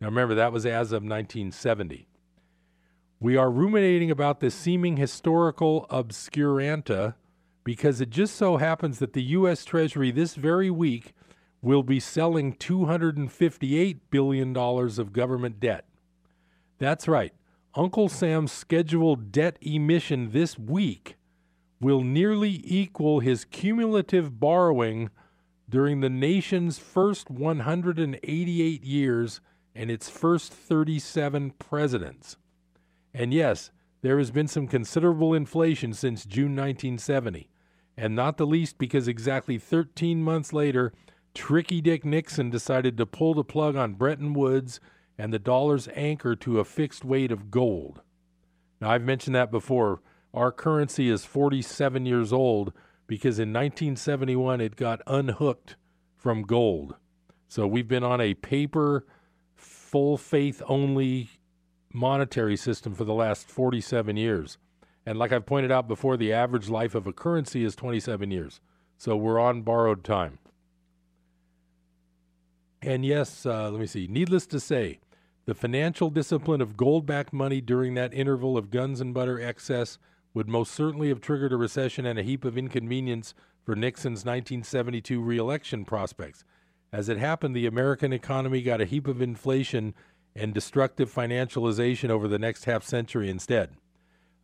[0.00, 2.08] Now remember, that was as of 1970.
[3.18, 7.14] We are ruminating about this seeming historical obscuranta
[7.64, 9.64] because it just so happens that the U.S.
[9.64, 11.14] Treasury this very week
[11.62, 15.86] will be selling $258 billion of government debt.
[16.78, 17.32] That's right.
[17.76, 21.16] Uncle Sam's scheduled debt emission this week
[21.78, 25.10] will nearly equal his cumulative borrowing
[25.68, 29.40] during the nation's first 188 years
[29.74, 32.38] and its first 37 presidents.
[33.12, 33.70] And yes,
[34.00, 37.50] there has been some considerable inflation since June 1970,
[37.94, 40.94] and not the least because exactly 13 months later,
[41.34, 44.80] Tricky Dick Nixon decided to pull the plug on Bretton Woods
[45.18, 48.02] and the dollar's anchor to a fixed weight of gold.
[48.80, 50.00] Now, I've mentioned that before.
[50.34, 52.72] Our currency is 47 years old
[53.06, 55.76] because in 1971 it got unhooked
[56.16, 56.96] from gold.
[57.48, 59.06] So we've been on a paper,
[59.54, 61.30] full faith only
[61.92, 64.58] monetary system for the last 47 years.
[65.06, 68.60] And like I've pointed out before, the average life of a currency is 27 years.
[68.98, 70.38] So we're on borrowed time.
[72.82, 74.06] And yes, uh, let me see.
[74.08, 74.98] Needless to say,
[75.46, 79.98] the financial discipline of gold backed money during that interval of guns and butter excess
[80.34, 83.32] would most certainly have triggered a recession and a heap of inconvenience
[83.64, 86.44] for Nixon's 1972 reelection prospects.
[86.92, 89.94] As it happened, the American economy got a heap of inflation
[90.34, 93.70] and destructive financialization over the next half century instead.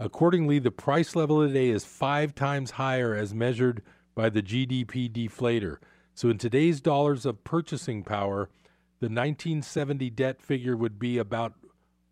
[0.00, 3.82] Accordingly, the price level today is five times higher as measured
[4.14, 5.76] by the GDP deflator,
[6.14, 8.50] so, in today's dollars of purchasing power,
[9.02, 11.54] the 1970 debt figure would be about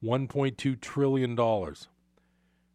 [0.03, 1.37] $1.2 trillion.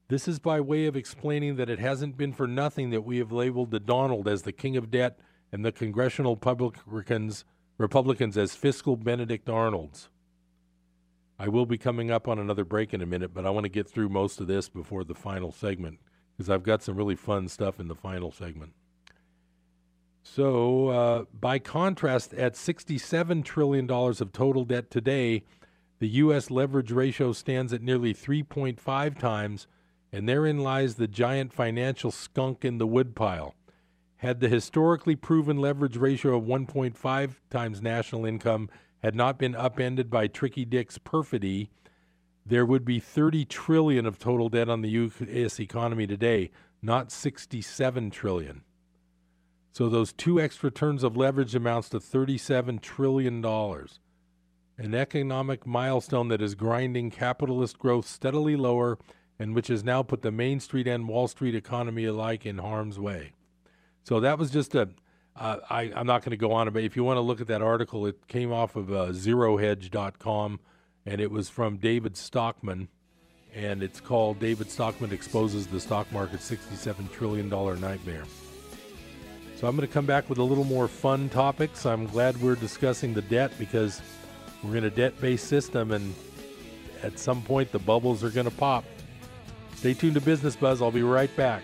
[0.07, 3.34] This is by way of explaining that it hasn't been for nothing that we have
[3.34, 5.20] labeled the Donald as the king of debt
[5.51, 7.43] and the congressional Republicans,
[7.78, 10.07] Republicans as fiscal Benedict Arnolds.
[11.38, 13.70] I will be coming up on another break in a minute, but I want to
[13.70, 15.99] get through most of this before the final segment
[16.38, 18.76] because I've got some really fun stuff in the final segment.
[20.28, 25.43] So, uh, by contrast, at $67 trillion of total debt today,
[25.99, 26.49] the U.S.
[26.49, 29.67] leverage ratio stands at nearly 3.5 times,
[30.11, 33.53] and therein lies the giant financial skunk in the woodpile.
[34.17, 38.67] Had the historically proven leverage ratio of 1.5 times national income
[39.03, 41.69] had not been upended by Tricky Dick's perfidy,
[42.43, 45.59] there would be 30 trillion of total debt on the U.S.
[45.59, 46.49] economy today,
[46.82, 48.63] not 67 trillion.
[49.76, 53.99] So those two extra turns of leverage amounts to 37 trillion dollars.
[54.78, 58.97] An economic milestone that is grinding capitalist growth steadily lower
[59.38, 62.97] and which has now put the Main Street and Wall Street economy alike in harm's
[62.97, 63.34] way.
[64.03, 64.91] So that was just a.
[65.36, 66.84] Uh, I, I'm not going to go on about.
[66.84, 70.61] If you want to look at that article, it came off of uh, ZeroHedge.com,
[71.05, 72.88] and it was from David Stockman,
[73.53, 78.23] and it's called "David Stockman exposes the stock market 67 trillion dollar nightmare."
[79.56, 81.86] So I'm going to come back with a little more fun topics.
[81.86, 84.01] I'm glad we're discussing the debt because
[84.62, 86.14] we're in a debt-based system, and
[87.03, 88.84] at some point the bubbles are going to pop.
[89.76, 90.82] Stay tuned to Business Buzz.
[90.82, 91.64] I'll be right back.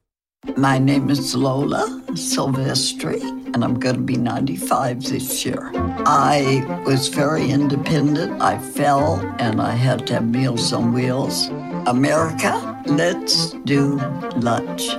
[0.57, 3.21] My name is Lola Silvestri,
[3.53, 5.71] and I'm going to be 95 this year.
[5.73, 8.41] I was very independent.
[8.41, 11.47] I fell, and I had to have Meals on Wheels.
[11.87, 13.97] America, let's do
[14.37, 14.95] lunch.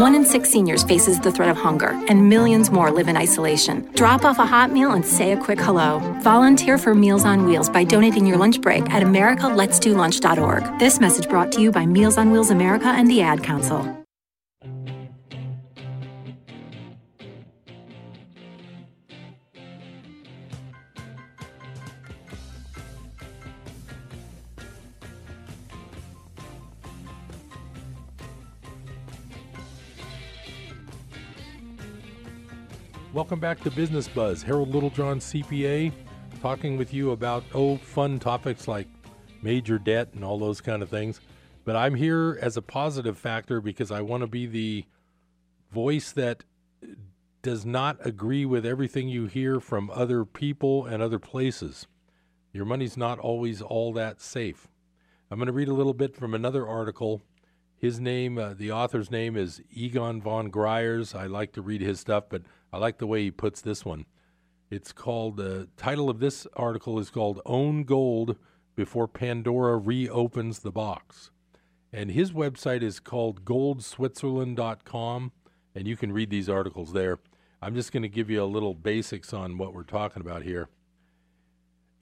[0.00, 3.88] One in six seniors faces the threat of hunger, and millions more live in isolation.
[3.94, 6.00] Drop off a hot meal and say a quick hello.
[6.22, 10.78] Volunteer for Meals on Wheels by donating your lunch break at americaletsdolunch.org.
[10.78, 13.97] This message brought to you by Meals on Wheels America and the Ad Council.
[33.18, 34.44] Welcome back to Business Buzz.
[34.44, 35.90] Harold Littlejohn, CPA,
[36.40, 38.86] talking with you about oh, fun topics like
[39.42, 41.20] major debt and all those kind of things.
[41.64, 44.84] But I'm here as a positive factor because I want to be the
[45.72, 46.44] voice that
[47.42, 51.88] does not agree with everything you hear from other people and other places.
[52.52, 54.68] Your money's not always all that safe.
[55.28, 57.22] I'm going to read a little bit from another article.
[57.78, 61.14] His name, uh, the author's name is Egon von Greyerz.
[61.14, 64.04] I like to read his stuff, but I like the way he puts this one.
[64.68, 68.36] It's called, the title of this article is called Own Gold
[68.74, 71.30] Before Pandora Reopens the Box.
[71.92, 75.32] And his website is called goldswitzerland.com,
[75.74, 77.20] and you can read these articles there.
[77.62, 80.68] I'm just going to give you a little basics on what we're talking about here.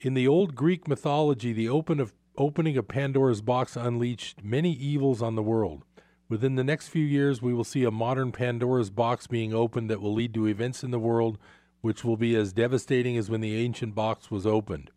[0.01, 5.21] In the old Greek mythology, the open of, opening of Pandora's box unleashed many evils
[5.21, 5.83] on the world.
[6.29, 10.01] Within the next few years, we will see a modern Pandora's box being opened that
[10.01, 11.37] will lead to events in the world
[11.81, 14.91] which will be as devastating as when the ancient box was opened.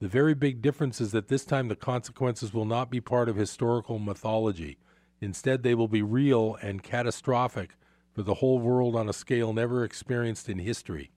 [0.00, 3.36] The very big difference is that this time the consequences will not be part of
[3.36, 4.78] historical mythology.
[5.20, 7.76] Instead, they will be real and catastrophic
[8.12, 11.12] for the whole world on a scale never experienced in history.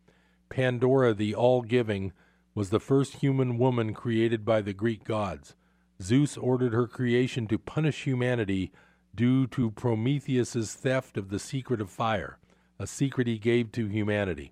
[0.50, 2.14] Pandora, the all giving,
[2.54, 5.56] was the first human woman created by the Greek gods.
[6.02, 8.72] Zeus ordered her creation to punish humanity
[9.14, 12.38] due to Prometheus's theft of the secret of fire,
[12.78, 14.52] a secret he gave to humanity.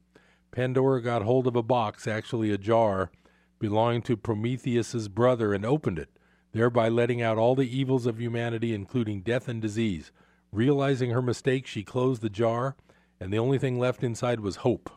[0.52, 3.12] Pandora got hold of a box, actually a jar,
[3.60, 6.10] belonging to Prometheus's brother and opened it,
[6.54, 10.12] thereby letting out all the evils of humanity including death and disease.
[10.52, 12.76] Realizing her mistake, she closed the jar,
[13.20, 14.90] and the only thing left inside was hope.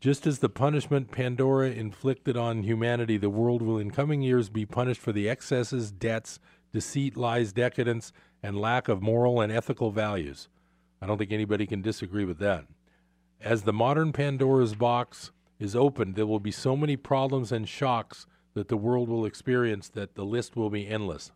[0.00, 4.64] Just as the punishment Pandora inflicted on humanity, the world will in coming years be
[4.64, 6.40] punished for the excesses, debts,
[6.72, 8.10] deceit, lies, decadence,
[8.42, 10.48] and lack of moral and ethical values.
[11.02, 12.64] I don't think anybody can disagree with that.
[13.42, 18.26] As the modern Pandora's box is opened, there will be so many problems and shocks
[18.54, 21.30] that the world will experience that the list will be endless.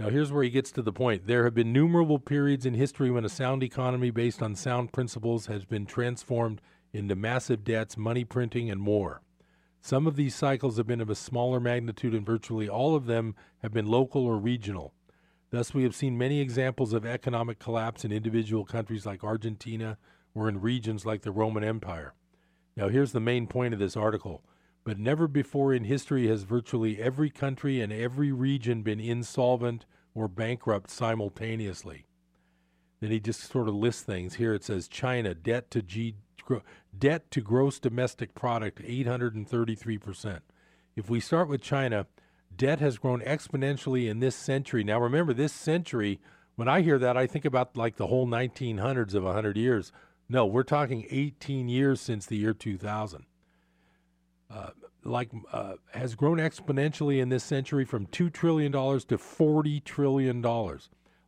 [0.00, 1.28] Now, here's where he gets to the point.
[1.28, 5.46] There have been numerable periods in history when a sound economy based on sound principles
[5.46, 6.60] has been transformed
[6.92, 9.22] into massive debts, money printing, and more.
[9.80, 13.34] Some of these cycles have been of a smaller magnitude, and virtually all of them
[13.62, 14.92] have been local or regional.
[15.50, 19.98] Thus, we have seen many examples of economic collapse in individual countries like Argentina
[20.34, 22.14] or in regions like the Roman Empire.
[22.76, 24.44] Now, here's the main point of this article.
[24.84, 29.84] But never before in history has virtually every country and every region been insolvent
[30.14, 32.06] or bankrupt simultaneously.
[33.00, 34.34] Then he just sort of lists things.
[34.34, 36.16] Here it says China debt to G,
[36.96, 40.40] debt to gross domestic product 833%.
[40.96, 42.06] If we start with China,
[42.56, 44.84] debt has grown exponentially in this century.
[44.84, 46.20] Now remember this century,
[46.56, 49.92] when I hear that I think about like the whole 1900s of 100 years.
[50.28, 53.24] No, we're talking 18 years since the year 2000.
[54.48, 54.70] Uh,
[55.04, 60.78] like uh, has grown exponentially in this century from $2 trillion to $40 trillion.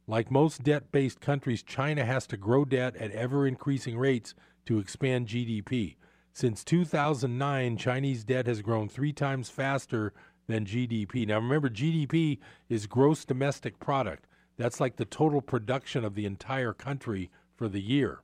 [0.06, 4.34] Like most debt based countries, China has to grow debt at ever increasing rates
[4.66, 5.96] to expand GDP.
[6.32, 10.12] Since 2009, Chinese debt has grown three times faster
[10.46, 11.26] than GDP.
[11.26, 12.38] Now, remember, GDP
[12.68, 14.26] is gross domestic product.
[14.56, 18.20] That's like the total production of the entire country for the year.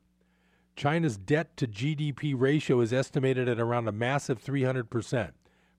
[0.76, 5.32] China's debt to GDP ratio is estimated at around a massive 300%.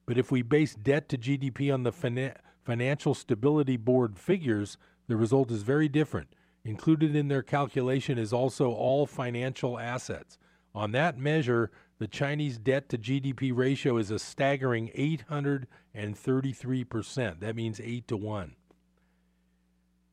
[0.05, 5.15] But if we base debt to GDP on the Fina- Financial Stability Board figures, the
[5.15, 6.29] result is very different.
[6.65, 10.38] Included in their calculation is also all financial assets.
[10.73, 17.39] On that measure, the Chinese debt to GDP ratio is a staggering 833%.
[17.39, 18.55] That means 8 to 1.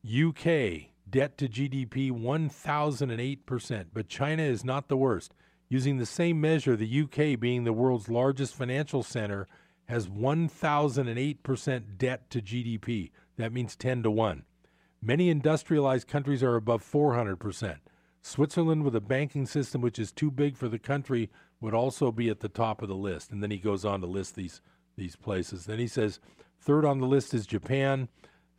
[0.05, 5.33] UK debt to GDP 1008%, but China is not the worst.
[5.69, 9.47] Using the same measure, the UK being the world's largest financial center
[9.87, 13.11] has 1008% debt to GDP.
[13.37, 14.43] That means 10 to 1.
[15.01, 17.77] Many industrialized countries are above 400%.
[18.27, 21.29] Switzerland, with a banking system which is too big for the country,
[21.61, 23.31] would also be at the top of the list.
[23.31, 24.61] And then he goes on to list these
[24.97, 25.65] these places.
[25.65, 26.19] Then he says
[26.59, 28.09] third on the list is Japan,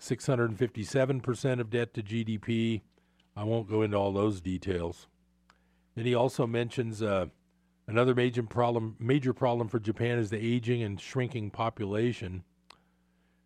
[0.01, 2.81] 657% of debt to GDP.
[3.37, 5.07] I won't go into all those details.
[5.95, 7.27] Then he also mentions uh,
[7.87, 8.97] another major problem.
[8.99, 12.45] Major problem for Japan is the aging and shrinking population.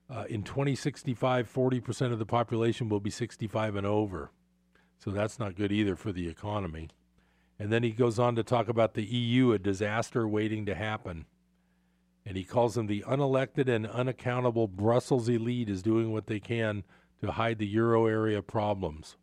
[0.09, 4.31] Uh, in 2065, 40% of the population will be 65 and over.
[5.03, 6.89] So that's not good either for the economy.
[7.59, 11.27] And then he goes on to talk about the EU, a disaster waiting to happen.
[12.25, 16.85] And he calls them the unelected and unaccountable Brussels elite is doing what they can
[17.21, 19.17] to hide the euro area problems.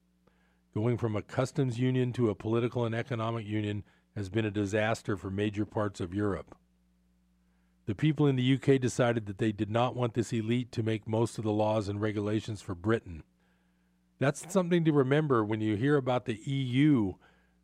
[0.74, 3.86] Going from a customs union to a political and economic union
[4.18, 6.58] has been a disaster for major parts of Europe.
[7.86, 11.08] The people in the UK decided that they did not want this elite to make
[11.08, 13.24] most of the laws and regulations for Britain.
[14.20, 17.14] That's something to remember when you hear about the EU.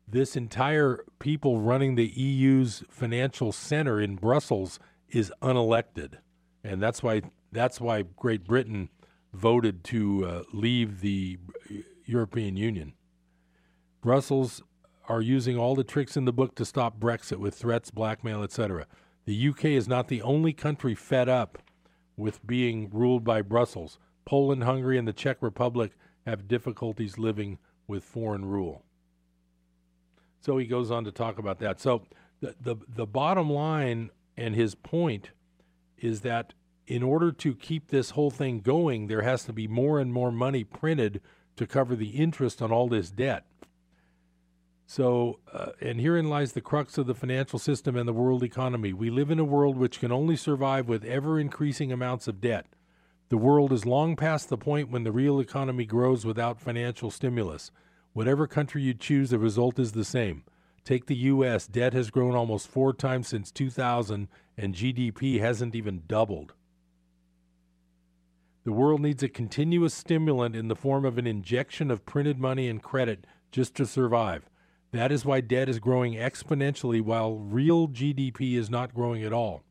[0.08, 4.78] This entire people running the EU's financial center in Brussels
[5.10, 6.18] is unelected,
[6.64, 8.88] and that's why that's why Great Britain
[9.34, 11.38] voted to uh, leave the
[12.06, 12.94] European Union.
[14.00, 14.62] Brussels
[15.08, 18.86] are using all the tricks in the book to stop Brexit with threats, blackmail, etc.
[19.26, 21.58] The UK is not the only country fed up
[22.16, 23.98] with being ruled by Brussels.
[24.24, 25.92] Poland, Hungary, and the Czech Republic
[26.26, 28.82] have difficulties living with foreign rule.
[30.40, 31.80] So he goes on to talk about that.
[31.80, 32.02] So
[32.40, 35.30] the, the, the bottom line and his point
[35.96, 36.52] is that
[36.86, 40.30] in order to keep this whole thing going, there has to be more and more
[40.30, 41.20] money printed
[41.56, 43.44] to cover the interest on all this debt.
[44.86, 48.92] So, uh, and herein lies the crux of the financial system and the world economy.
[48.92, 52.66] We live in a world which can only survive with ever increasing amounts of debt.
[53.28, 57.72] The world is long past the point when the real economy grows without financial stimulus.
[58.12, 60.44] Whatever country you choose, the result is the same.
[60.84, 66.04] Take the U.S., debt has grown almost four times since 2000, and GDP hasn't even
[66.06, 66.54] doubled.
[68.62, 72.68] The world needs a continuous stimulant in the form of an injection of printed money
[72.68, 74.48] and credit just to survive.
[74.92, 79.65] That is why debt is growing exponentially while real GDP is not growing at all.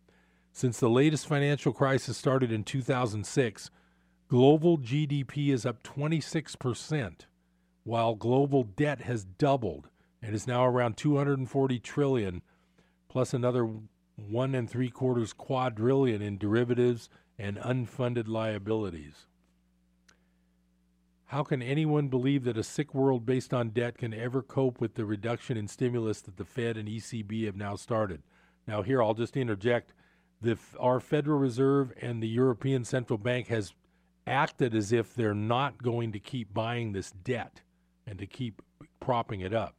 [0.55, 3.69] Since the latest financial crisis started in 2006,
[4.29, 7.25] global GDP is up 26%,
[7.83, 9.89] while global debt has doubled
[10.21, 12.41] and is now around 240 trillion
[13.09, 13.69] plus another
[14.15, 19.25] one and three quarters quadrillion in derivatives and unfunded liabilities.
[21.25, 24.93] How can anyone believe that a sick world based on debt can ever cope with
[24.93, 28.23] the reduction in stimulus that the Fed and ECB have now started?
[28.65, 29.93] Now, here I'll just interject:
[30.41, 33.73] the, our Federal Reserve and the European Central Bank has
[34.27, 37.61] acted as if they're not going to keep buying this debt
[38.07, 38.61] and to keep
[38.99, 39.75] propping it up.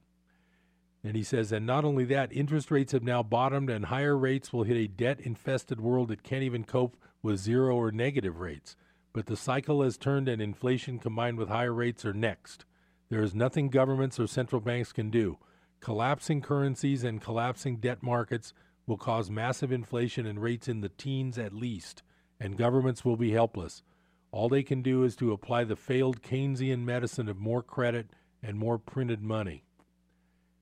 [1.04, 4.52] And he says, and not only that, interest rates have now bottomed, and higher rates
[4.52, 8.76] will hit a debt infested world that can't even cope with zero or negative rates.
[9.12, 12.64] But the cycle has turned, and inflation combined with higher rates are next.
[13.09, 15.38] There is nothing governments or central banks can do.
[15.80, 18.52] Collapsing currencies and collapsing debt markets
[18.87, 22.03] will cause massive inflation and rates in the teens at least,
[22.39, 23.82] and governments will be helpless.
[24.30, 28.11] All they can do is to apply the failed Keynesian medicine of more credit
[28.43, 29.64] and more printed money.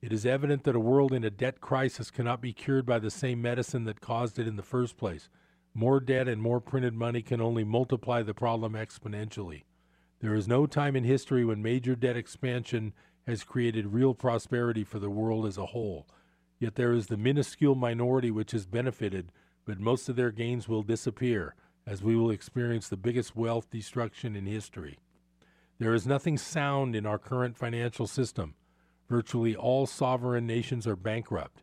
[0.01, 3.09] It is evident that a world in a debt crisis cannot be cured by the
[3.09, 5.29] same medicine that caused it in the first place.
[5.73, 9.63] More debt and more printed money can only multiply the problem exponentially.
[10.19, 12.93] There is no time in history when major debt expansion
[13.27, 16.07] has created real prosperity for the world as a whole.
[16.65, 19.31] Yet there is the minuscule minority which has benefited,
[19.65, 21.53] but most of their gains will disappear,
[21.85, 24.97] as we will experience the biggest wealth destruction in history.
[25.77, 28.55] There is nothing sound in our current financial system.
[29.07, 31.61] Virtually all sovereign nations are bankrupt.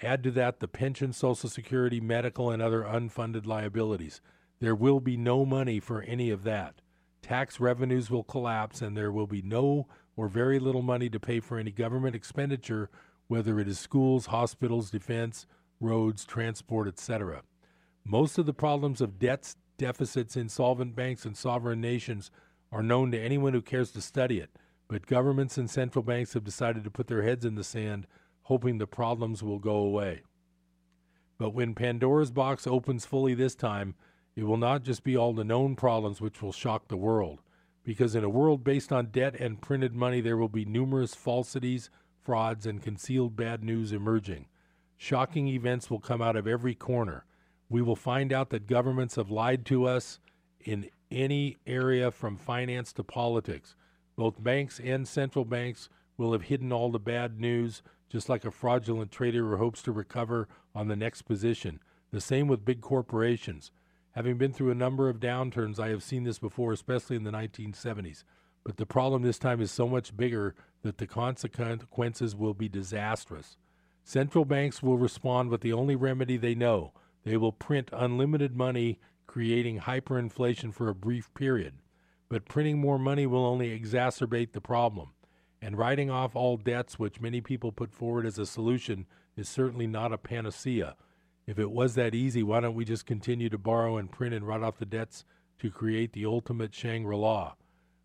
[0.00, 4.22] Add to that the pension, Social Security, medical, and other unfunded liabilities.
[4.60, 6.80] There will be no money for any of that.
[7.20, 11.38] Tax revenues will collapse, and there will be no or very little money to pay
[11.38, 12.88] for any government expenditure,
[13.28, 15.46] whether it is schools, hospitals, defense,
[15.80, 17.42] roads, transport, etc.
[18.04, 22.30] Most of the problems of debts, deficits, insolvent banks, and sovereign nations
[22.72, 24.50] are known to anyone who cares to study it.
[24.88, 28.06] But governments and central banks have decided to put their heads in the sand,
[28.44, 30.22] hoping the problems will go away.
[31.38, 33.94] But when Pandora's box opens fully this time,
[34.34, 37.40] it will not just be all the known problems which will shock the world.
[37.84, 41.90] Because in a world based on debt and printed money, there will be numerous falsities,
[42.28, 44.44] frauds, and concealed bad news emerging.
[44.98, 47.24] Shocking events will come out of every corner.
[47.70, 50.20] We will find out that governments have lied to us
[50.60, 53.74] in any area from finance to politics.
[54.14, 58.50] Both banks and central banks will have hidden all the bad news, just like a
[58.50, 61.80] fraudulent trader who hopes to recover on the next position.
[62.10, 63.70] The same with big corporations.
[64.12, 67.30] Having been through a number of downturns, I have seen this before, especially in the
[67.30, 68.24] 1970s.
[68.64, 73.56] But the problem this time is so much bigger that the consequences will be disastrous.
[74.04, 76.92] Central banks will respond with the only remedy they know
[77.24, 81.74] they will print unlimited money, creating hyperinflation for a brief period.
[82.30, 85.10] But printing more money will only exacerbate the problem.
[85.60, 89.06] And writing off all debts, which many people put forward as a solution,
[89.36, 90.96] is certainly not a panacea.
[91.46, 94.46] If it was that easy, why don't we just continue to borrow and print and
[94.46, 95.24] write off the debts
[95.58, 97.54] to create the ultimate Shangri La?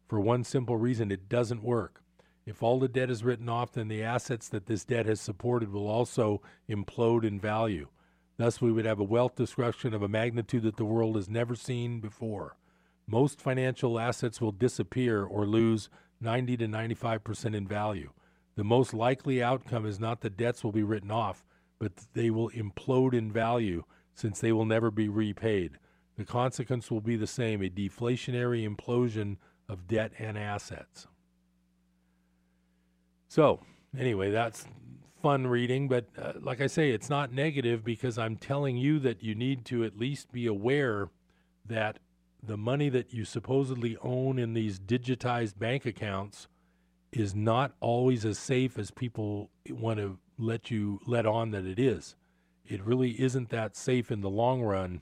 [0.08, 2.02] For one simple reason, it doesn't work.
[2.46, 5.72] If all the debt is written off, then the assets that this debt has supported
[5.72, 7.88] will also implode in value.
[8.38, 11.56] Thus, we would have a wealth destruction of a magnitude that the world has never
[11.56, 12.58] seen before
[13.08, 15.90] most financial assets will disappear or lose
[16.22, 18.12] 90 to 95% in value.
[18.56, 21.44] The most likely outcome is not that debts will be written off,
[21.80, 23.84] but they will implode in value
[24.14, 25.80] since they will never be repaid.
[26.18, 29.38] The consequence will be the same a deflationary implosion
[29.70, 31.08] of debt and assets.
[33.28, 33.62] So,
[33.98, 34.66] anyway, that's
[35.22, 39.24] fun reading, but uh, like I say, it's not negative because I'm telling you that
[39.24, 41.10] you need to at least be aware
[41.66, 42.00] that
[42.46, 46.48] the money that you supposedly own in these digitized bank accounts
[47.12, 51.80] is not always as safe as people want to let you let on that it
[51.80, 52.16] is.
[52.66, 55.02] It really isn't that safe in the long run,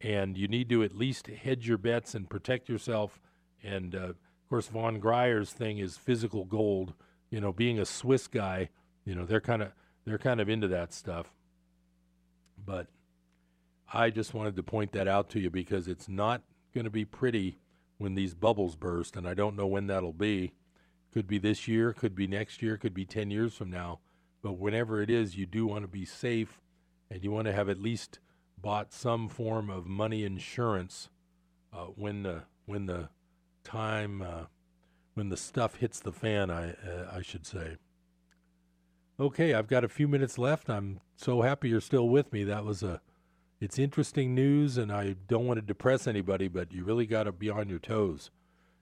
[0.00, 3.20] and you need to at least hedge your bets and protect yourself.
[3.62, 6.94] And uh, of course, von Greyerz thing is physical gold.
[7.30, 8.70] You know, being a Swiss guy,
[9.04, 9.72] you know, they're kind of
[10.04, 11.32] they're kind of into that stuff.
[12.64, 12.88] But
[13.92, 16.42] I just wanted to point that out to you because it's not
[16.74, 17.58] going to be pretty
[17.98, 20.52] when these bubbles burst, and I don't know when that'll be.
[21.12, 24.00] Could be this year, could be next year, could be 10 years from now.
[24.42, 26.60] But whenever it is, you do want to be safe
[27.10, 28.18] and you want to have at least
[28.56, 31.10] bought some form of money insurance
[31.72, 33.10] uh, when, the, when the
[33.64, 34.44] time uh,
[35.14, 36.50] when the stuff hits the fan.
[36.50, 37.76] I uh, I should say.
[39.20, 40.68] Okay, I've got a few minutes left.
[40.68, 42.44] I'm so happy you're still with me.
[42.44, 43.00] That was a
[43.60, 47.32] it's interesting news, and I don't want to depress anybody, but you really got to
[47.32, 48.30] be on your toes.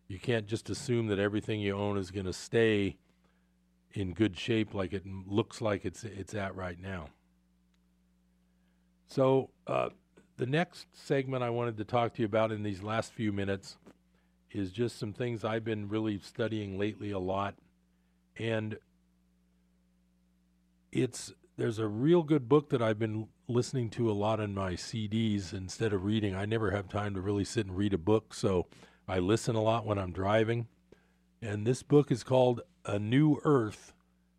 [0.09, 2.97] You can't just assume that everything you own is going to stay
[3.93, 7.09] in good shape like it looks like it's it's at right now.
[9.07, 9.91] So uh,
[10.37, 13.77] the next segment I wanted to talk to you about in these last few minutes
[14.51, 17.55] is just some things I've been really studying lately a lot,
[18.37, 18.79] and
[20.93, 24.73] it's there's a real good book that I've been listening to a lot on my
[24.73, 26.35] CDs instead of reading.
[26.35, 28.67] I never have time to really sit and read a book, so
[29.07, 30.69] I listen a lot when I'm driving.
[31.43, 33.93] And this book is called A New Earth,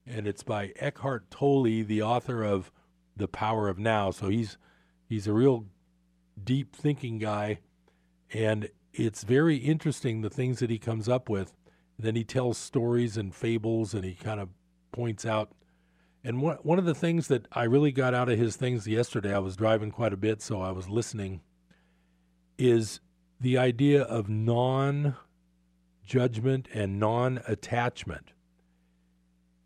[0.05, 2.72] and it's by Eckhart Tolle, the author of
[3.16, 4.12] The Power of Now.
[4.12, 4.57] So he's
[5.07, 5.66] he's a real
[6.43, 7.59] deep thinking guy,
[8.34, 11.53] and it's very interesting the things that he comes up with.
[11.97, 14.49] Then he tells stories and fables, and he kind of
[14.91, 15.51] points out
[16.23, 19.33] and one one of the things that I really got out of his things yesterday,
[19.33, 21.41] I was driving quite a bit, so I was listening,
[22.57, 22.99] is
[23.39, 25.15] the idea of non
[26.05, 28.33] judgment and non attachment.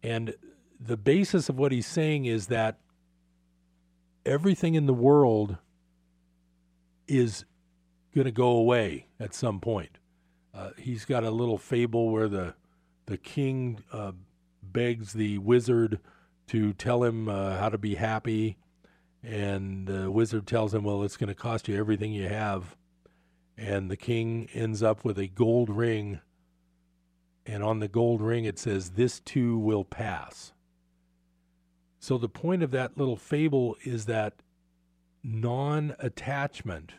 [0.01, 0.35] And
[0.79, 2.79] the basis of what he's saying is that
[4.25, 5.57] everything in the world
[7.07, 7.43] is
[8.15, 9.99] going to go away at some point.
[10.53, 12.55] Uh, he's got a little fable where the
[13.07, 14.13] the king uh,
[14.63, 15.99] begs the wizard
[16.47, 18.57] to tell him uh, how to be happy.
[19.23, 22.75] And the wizard tells him, Well, it's going to cost you everything you have.
[23.57, 26.19] And the king ends up with a gold ring.
[27.45, 30.53] And on the gold ring, it says, This too will pass.
[31.99, 34.35] So the point of that little fable is that
[35.23, 36.93] non attachment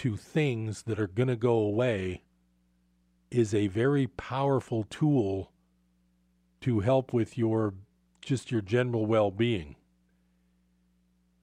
[0.00, 2.22] to things that are going to go away
[3.30, 5.52] is a very powerful tool
[6.58, 7.74] to help with your
[8.22, 9.76] just your general well being.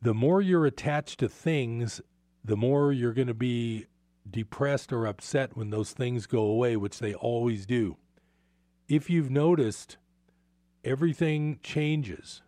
[0.02, 2.02] The more you're attached to things,
[2.44, 3.86] the more you're going to be
[4.28, 7.98] depressed or upset when those things go away, which they always do.
[8.90, 9.98] If you've noticed,
[10.84, 12.42] everything changes,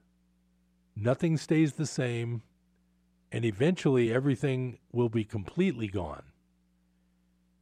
[0.96, 2.42] nothing stays the same,
[3.32, 6.24] and eventually everything will be completely gone.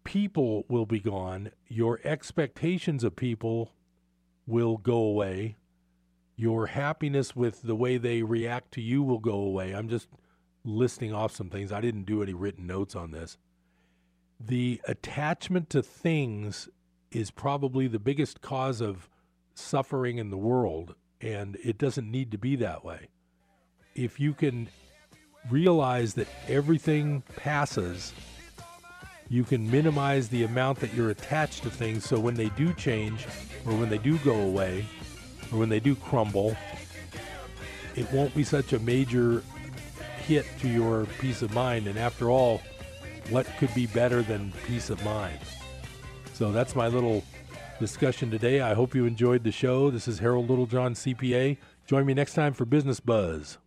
[0.03, 3.73] People will be gone, your expectations of people
[4.45, 5.57] will go away
[6.37, 9.73] your happiness with the way they react to you will go away.
[9.73, 10.07] I'm just
[10.63, 11.71] listing off some things.
[11.71, 13.37] I didn't do any written notes on this.
[14.39, 16.69] The attachment to things
[17.11, 19.09] is probably the biggest cause of
[19.55, 23.09] suffering in the world, and it doesn't need to be that way.
[23.95, 24.69] If you can
[25.49, 28.13] realize that everything passes,
[29.29, 33.27] you can minimize the amount that you're attached to things so when they do change
[33.65, 34.85] or when they do go away,
[35.51, 36.55] or when they do crumble,
[37.95, 39.43] it won't be such a major
[40.25, 41.87] hit to your peace of mind.
[41.87, 42.61] And after all,
[43.29, 45.39] what could be better than peace of mind?
[46.33, 47.23] So that's my little
[47.79, 48.61] discussion today.
[48.61, 49.89] I hope you enjoyed the show.
[49.89, 51.57] This is Harold Littlejohn, CPA.
[51.85, 53.57] Join me next time for Business Buzz.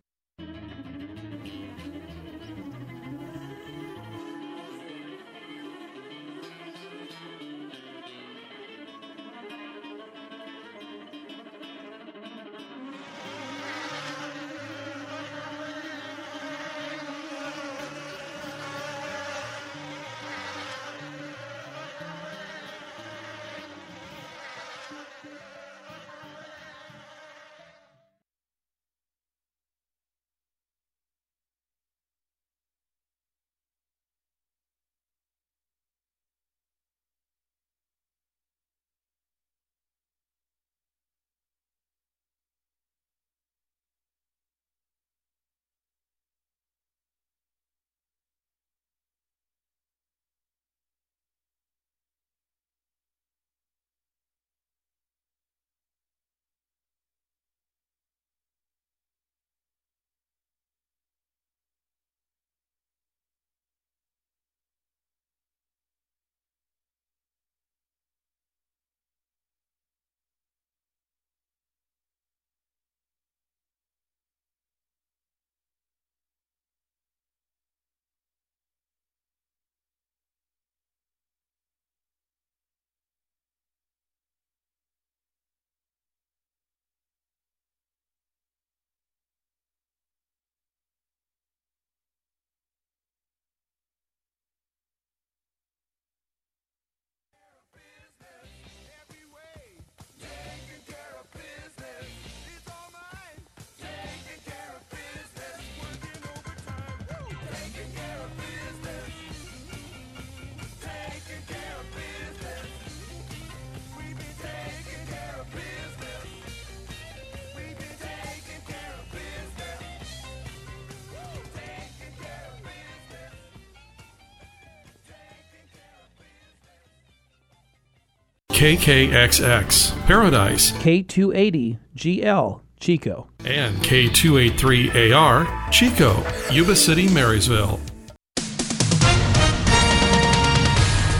[128.61, 133.27] KKXX, Paradise, K280 GL, Chico.
[133.43, 137.79] and K283AR, Chico, Yuba City, Marysville.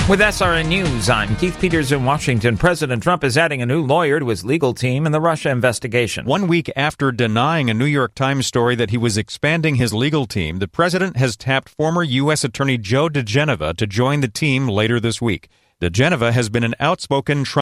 [0.07, 2.57] With SRN News, I'm Keith Peters in Washington.
[2.57, 6.25] President Trump is adding a new lawyer to his legal team in the Russia investigation.
[6.25, 10.27] One week after denying a New York Times story that he was expanding his legal
[10.27, 12.43] team, the president has tapped former U.S.
[12.43, 15.49] Attorney Joe diGenova to join the team later this week.
[15.81, 17.59] diGenova has been an outspoken Trump